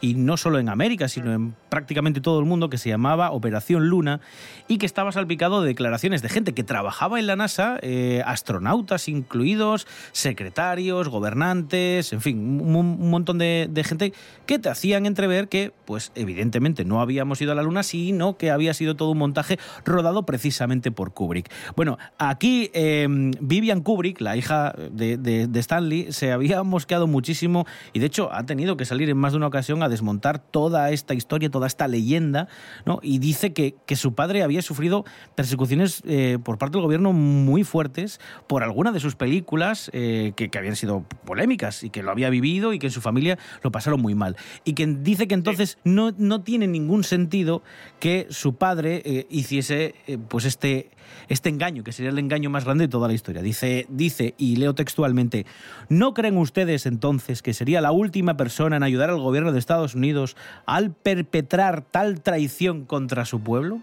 y 0.00 0.14
no 0.14 0.36
solo 0.36 0.58
en 0.58 0.68
América, 0.68 1.08
sino 1.08 1.32
en 1.32 1.54
prácticamente 1.68 2.20
todo 2.20 2.38
el 2.38 2.44
mundo, 2.46 2.68
que 2.70 2.78
se 2.78 2.88
llamaba 2.88 3.30
Operación 3.30 3.88
Luna 3.88 4.20
y 4.68 4.78
que 4.78 4.86
estaba 4.86 5.10
salpicado 5.12 5.62
de 5.62 5.68
declaraciones 5.68 6.22
de 6.22 6.28
gente 6.28 6.52
que 6.52 6.64
trabajaba 6.64 7.18
en 7.18 7.26
la 7.26 7.36
NASA, 7.36 7.78
eh, 7.82 8.22
astronautas 8.26 9.08
incluidos, 9.08 9.86
secretarios, 10.12 11.08
gobernantes, 11.08 12.12
en 12.12 12.20
fin, 12.20 12.60
un, 12.60 12.74
un 12.76 13.10
montón 13.10 13.38
de, 13.38 13.68
de 13.70 13.84
gente 13.84 14.12
que 14.44 14.58
te 14.58 14.68
hacían 14.68 15.06
entrever 15.06 15.48
que, 15.48 15.72
pues 15.86 16.12
evidentemente 16.14 16.84
no 16.84 17.00
habíamos 17.00 17.40
ido 17.40 17.52
a 17.52 17.54
la 17.54 17.62
Luna, 17.62 17.82
sino 17.82 18.36
que 18.36 18.50
había 18.50 18.74
sido 18.74 18.96
todo 18.96 19.10
un 19.10 19.18
montaje 19.18 19.58
rodado 19.84 20.24
precisamente 20.24 20.90
por 20.90 21.14
Kubrick. 21.14 21.50
Bueno, 21.76 21.96
aquí 22.18 22.70
eh, 22.74 23.06
Vivian 23.40 23.80
Kubrick, 23.82 24.20
la 24.20 24.36
hija 24.36 24.74
de, 24.90 25.16
de- 25.16 25.46
de 25.46 25.60
Stanley, 25.60 26.12
se 26.12 26.32
había 26.32 26.62
mosqueado 26.62 27.06
muchísimo 27.06 27.66
y 27.92 27.98
de 28.00 28.06
hecho 28.06 28.32
ha 28.32 28.44
tenido 28.44 28.76
que 28.76 28.84
salir 28.84 29.08
en 29.10 29.16
más 29.16 29.32
de 29.32 29.38
una 29.38 29.46
ocasión 29.46 29.82
desmontar 29.88 30.38
toda 30.38 30.90
esta 30.90 31.14
historia, 31.14 31.50
toda 31.50 31.66
esta 31.66 31.88
leyenda, 31.88 32.48
¿no? 32.84 32.98
Y 33.02 33.18
dice 33.18 33.52
que, 33.52 33.74
que 33.86 33.96
su 33.96 34.14
padre 34.14 34.42
había 34.42 34.62
sufrido 34.62 35.04
persecuciones 35.34 36.02
eh, 36.06 36.38
por 36.42 36.58
parte 36.58 36.76
del 36.76 36.84
gobierno 36.84 37.12
muy 37.12 37.64
fuertes 37.64 38.20
por 38.46 38.62
alguna 38.62 38.92
de 38.92 39.00
sus 39.00 39.16
películas 39.16 39.90
eh, 39.92 40.32
que, 40.36 40.48
que 40.48 40.58
habían 40.58 40.76
sido 40.76 41.04
polémicas 41.24 41.84
y 41.84 41.90
que 41.90 42.02
lo 42.02 42.10
había 42.10 42.30
vivido 42.30 42.72
y 42.72 42.78
que 42.78 42.86
en 42.86 42.92
su 42.92 43.00
familia 43.00 43.38
lo 43.62 43.70
pasaron 43.70 44.00
muy 44.00 44.14
mal. 44.14 44.36
Y 44.64 44.74
que 44.74 44.86
dice 44.86 45.28
que 45.28 45.34
entonces 45.34 45.78
no, 45.84 46.12
no 46.16 46.42
tiene 46.42 46.66
ningún 46.66 47.04
sentido 47.04 47.62
que 48.00 48.26
su 48.30 48.56
padre 48.56 49.02
eh, 49.04 49.26
hiciese 49.30 49.94
pues 50.28 50.44
este, 50.44 50.90
este 51.28 51.48
engaño, 51.48 51.84
que 51.84 51.92
sería 51.92 52.10
el 52.10 52.18
engaño 52.18 52.50
más 52.50 52.64
grande 52.64 52.84
de 52.84 52.88
toda 52.88 53.08
la 53.08 53.14
historia. 53.14 53.42
Dice, 53.42 53.86
dice, 53.88 54.34
y 54.38 54.56
leo 54.56 54.74
textualmente, 54.74 55.46
¿no 55.88 56.14
creen 56.14 56.36
ustedes 56.36 56.86
entonces 56.86 57.42
que 57.42 57.54
sería 57.54 57.80
la 57.80 57.92
última 57.92 58.36
persona 58.36 58.76
en 58.76 58.82
ayudar 58.82 59.10
al 59.10 59.20
gobierno 59.20 59.52
de 59.52 59.58
Estados 59.58 59.94
Unidos 59.94 60.36
al 60.66 60.92
perpetrar 60.92 61.82
tal 61.82 62.20
traición 62.20 62.84
contra 62.84 63.24
su 63.24 63.40
pueblo? 63.40 63.80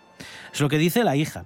Es 0.54 0.62
lo 0.62 0.70
que 0.70 0.78
dice 0.78 1.04
la 1.04 1.16
hija. 1.16 1.46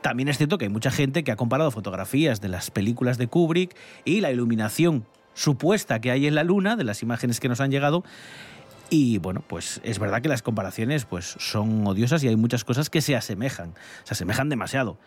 También 0.00 0.28
es 0.28 0.36
cierto 0.36 0.58
que 0.58 0.66
hay 0.66 0.70
mucha 0.70 0.90
gente 0.90 1.24
que 1.24 1.32
ha 1.32 1.36
comparado 1.36 1.70
fotografías 1.70 2.40
de 2.40 2.48
las 2.48 2.70
películas 2.70 3.18
de 3.18 3.26
Kubrick 3.26 3.74
y 4.04 4.20
la 4.20 4.30
iluminación 4.30 5.04
supuesta 5.34 6.00
que 6.00 6.10
hay 6.10 6.26
en 6.26 6.34
la 6.34 6.44
luna, 6.44 6.76
de 6.76 6.84
las 6.84 7.02
imágenes 7.02 7.40
que 7.40 7.48
nos 7.48 7.60
han 7.60 7.70
llegado, 7.70 8.04
y 8.90 9.18
bueno, 9.18 9.42
pues 9.46 9.80
es 9.84 9.98
verdad 9.98 10.22
que 10.22 10.28
las 10.28 10.42
comparaciones 10.42 11.04
pues, 11.04 11.36
son 11.38 11.86
odiosas 11.86 12.22
y 12.24 12.28
hay 12.28 12.36
muchas 12.36 12.64
cosas 12.64 12.88
que 12.90 13.00
se 13.00 13.16
asemejan, 13.16 13.74
se 14.04 14.14
asemejan 14.14 14.48
demasiado. 14.48 14.98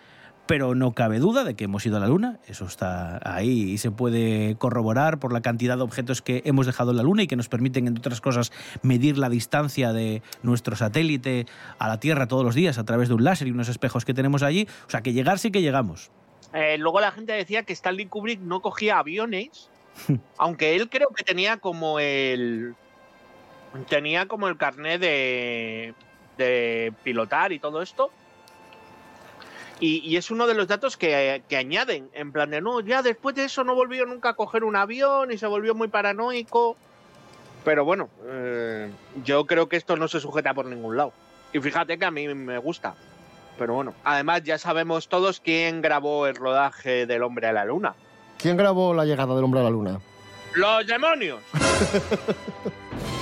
Pero 0.48 0.76
no 0.76 0.94
cabe 0.94 1.20
duda 1.20 1.44
de 1.44 1.54
que 1.54 1.66
hemos 1.66 1.86
ido 1.86 1.98
a 1.98 2.00
la 2.00 2.08
Luna, 2.08 2.40
eso 2.48 2.66
está 2.66 3.22
ahí 3.24 3.72
y 3.72 3.78
se 3.78 3.92
puede 3.92 4.56
corroborar 4.58 5.20
por 5.20 5.32
la 5.32 5.42
cantidad 5.42 5.78
de 5.78 5.84
objetos 5.84 6.22
que 6.22 6.42
hemos 6.46 6.66
dejado 6.66 6.92
en 6.92 6.98
la 6.98 7.04
Luna 7.04 7.24
y 7.24 7.28
que 7.28 7.36
nos 7.36 7.48
permiten, 7.48 7.88
entre 7.88 8.02
otras 8.02 8.22
cosas, 8.22 8.52
medir 8.82 9.18
la 9.18 9.30
distancia 9.30 9.94
de 9.94 10.22
nuestro 10.44 10.76
satélite 10.76 11.46
a 11.78 11.88
la 11.88 12.00
Tierra 12.00 12.28
todos 12.28 12.44
los 12.44 12.56
días 12.56 12.80
a 12.80 12.84
través 12.84 13.08
de 13.08 13.16
un 13.16 13.24
láser 13.24 13.48
y 13.48 13.52
unos 13.52 13.70
espejos 13.70 14.04
que 14.04 14.14
tenemos 14.14 14.44
allí. 14.44 14.68
O 14.88 14.90
sea, 14.90 15.02
que 15.02 15.14
llegar 15.14 15.40
sí 15.40 15.52
que 15.52 15.62
llegamos. 15.62 16.12
Eh, 16.54 16.78
luego 16.78 17.00
la 17.00 17.12
gente 17.12 17.34
decía 17.34 17.64
que 17.64 17.74
Stanley 17.74 18.08
Kubrick 18.08 18.42
no 18.42 18.62
cogía 18.62 18.98
aviones, 18.98 19.70
aunque 20.38 20.76
él 20.76 20.90
creo 20.90 21.10
que 21.10 21.24
tenía 21.24 21.58
como 21.58 22.00
el 22.00 22.76
tenía 23.88 24.28
como 24.28 24.48
el 24.48 24.58
carnet 24.58 25.00
de, 25.02 25.94
de 26.38 26.94
pilotar 27.04 27.52
y 27.52 27.60
todo 27.60 27.82
esto. 27.82 28.12
Y, 29.80 29.98
y 30.08 30.18
es 30.18 30.30
uno 30.30 30.46
de 30.46 30.54
los 30.54 30.68
datos 30.68 30.96
que, 30.96 31.42
que 31.50 31.58
añaden, 31.58 32.10
en 32.14 32.32
plan 32.32 32.52
de 32.52 32.62
no, 32.62 32.82
ya 32.82 33.02
después 33.02 33.36
de 33.36 33.46
eso 33.46 33.64
no 33.64 33.74
volvió 33.74 34.06
nunca 34.06 34.30
a 34.30 34.34
coger 34.36 34.64
un 34.64 34.76
avión 34.76 35.32
y 35.32 35.38
se 35.40 35.48
volvió 35.48 35.74
muy 35.74 35.88
paranoico. 35.88 36.78
Pero 37.66 37.84
bueno, 37.84 38.10
eh, 38.26 38.92
yo 39.24 39.46
creo 39.46 39.70
que 39.70 39.78
esto 39.78 39.98
no 39.98 40.08
se 40.08 40.20
sujeta 40.20 40.54
por 40.54 40.66
ningún 40.66 40.98
lado. 40.98 41.14
Y 41.54 41.60
fíjate 41.60 41.98
que 41.98 42.06
a 42.06 42.12
mí 42.12 42.28
me 42.28 42.58
gusta. 42.60 42.96
Pero 43.58 43.74
bueno, 43.74 43.94
además 44.04 44.44
ya 44.44 44.58
sabemos 44.58 45.08
todos 45.08 45.40
quién 45.40 45.82
grabó 45.82 46.28
el 46.28 46.36
rodaje 46.36 47.06
del 47.06 47.24
hombre 47.24 47.48
a 47.48 47.54
la 47.54 47.66
luna. 47.66 47.96
¿Quién 48.38 48.58
grabó 48.58 48.94
la 48.94 49.06
llegada 49.06 49.36
del 49.36 49.44
hombre 49.44 49.60
a 49.60 49.64
la 49.64 49.70
luna? 49.70 50.00
¡Los 50.56 50.86
demonios! 50.88 51.40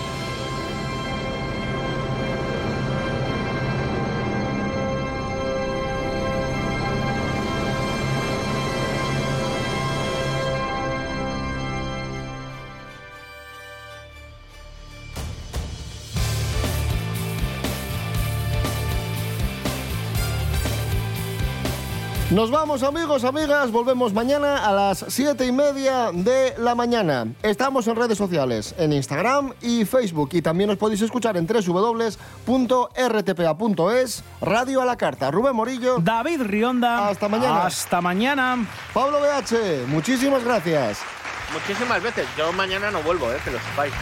Nos 22.32 22.52
vamos 22.52 22.84
amigos, 22.84 23.24
amigas, 23.24 23.72
volvemos 23.72 24.14
mañana 24.14 24.64
a 24.64 24.72
las 24.72 25.04
siete 25.08 25.48
y 25.48 25.52
media 25.52 26.12
de 26.14 26.54
la 26.60 26.76
mañana. 26.76 27.26
Estamos 27.42 27.88
en 27.88 27.96
redes 27.96 28.20
sociales, 28.20 28.76
en 28.78 28.94
Instagram 28.94 29.54
y 29.64 29.84
Facebook 29.84 30.30
y 30.34 30.44
también 30.44 30.70
os 30.70 30.78
podéis 30.78 31.02
escuchar 31.02 31.38
en 31.38 31.48
www.rtpa.es, 31.48 32.14
Radio 34.42 34.80
a 34.80 34.86
la 34.86 34.96
Carta. 34.96 35.32
Rubén 35.32 35.56
Morillo. 35.56 35.98
David 35.98 36.44
Rionda. 36.44 37.08
Hasta 37.08 37.28
mañana. 37.28 37.66
Hasta 37.66 38.00
mañana. 38.00 38.64
Pablo 38.94 39.22
BH, 39.22 39.88
muchísimas 39.88 40.44
gracias. 40.44 41.00
Muchísimas 41.52 42.04
veces. 42.04 42.28
Yo 42.38 42.54
mañana 42.54 42.92
no 42.92 43.02
vuelvo, 43.02 43.34
eh, 43.34 43.40
que 43.44 43.50
lo 43.50 43.58
sepáis. 43.58 43.94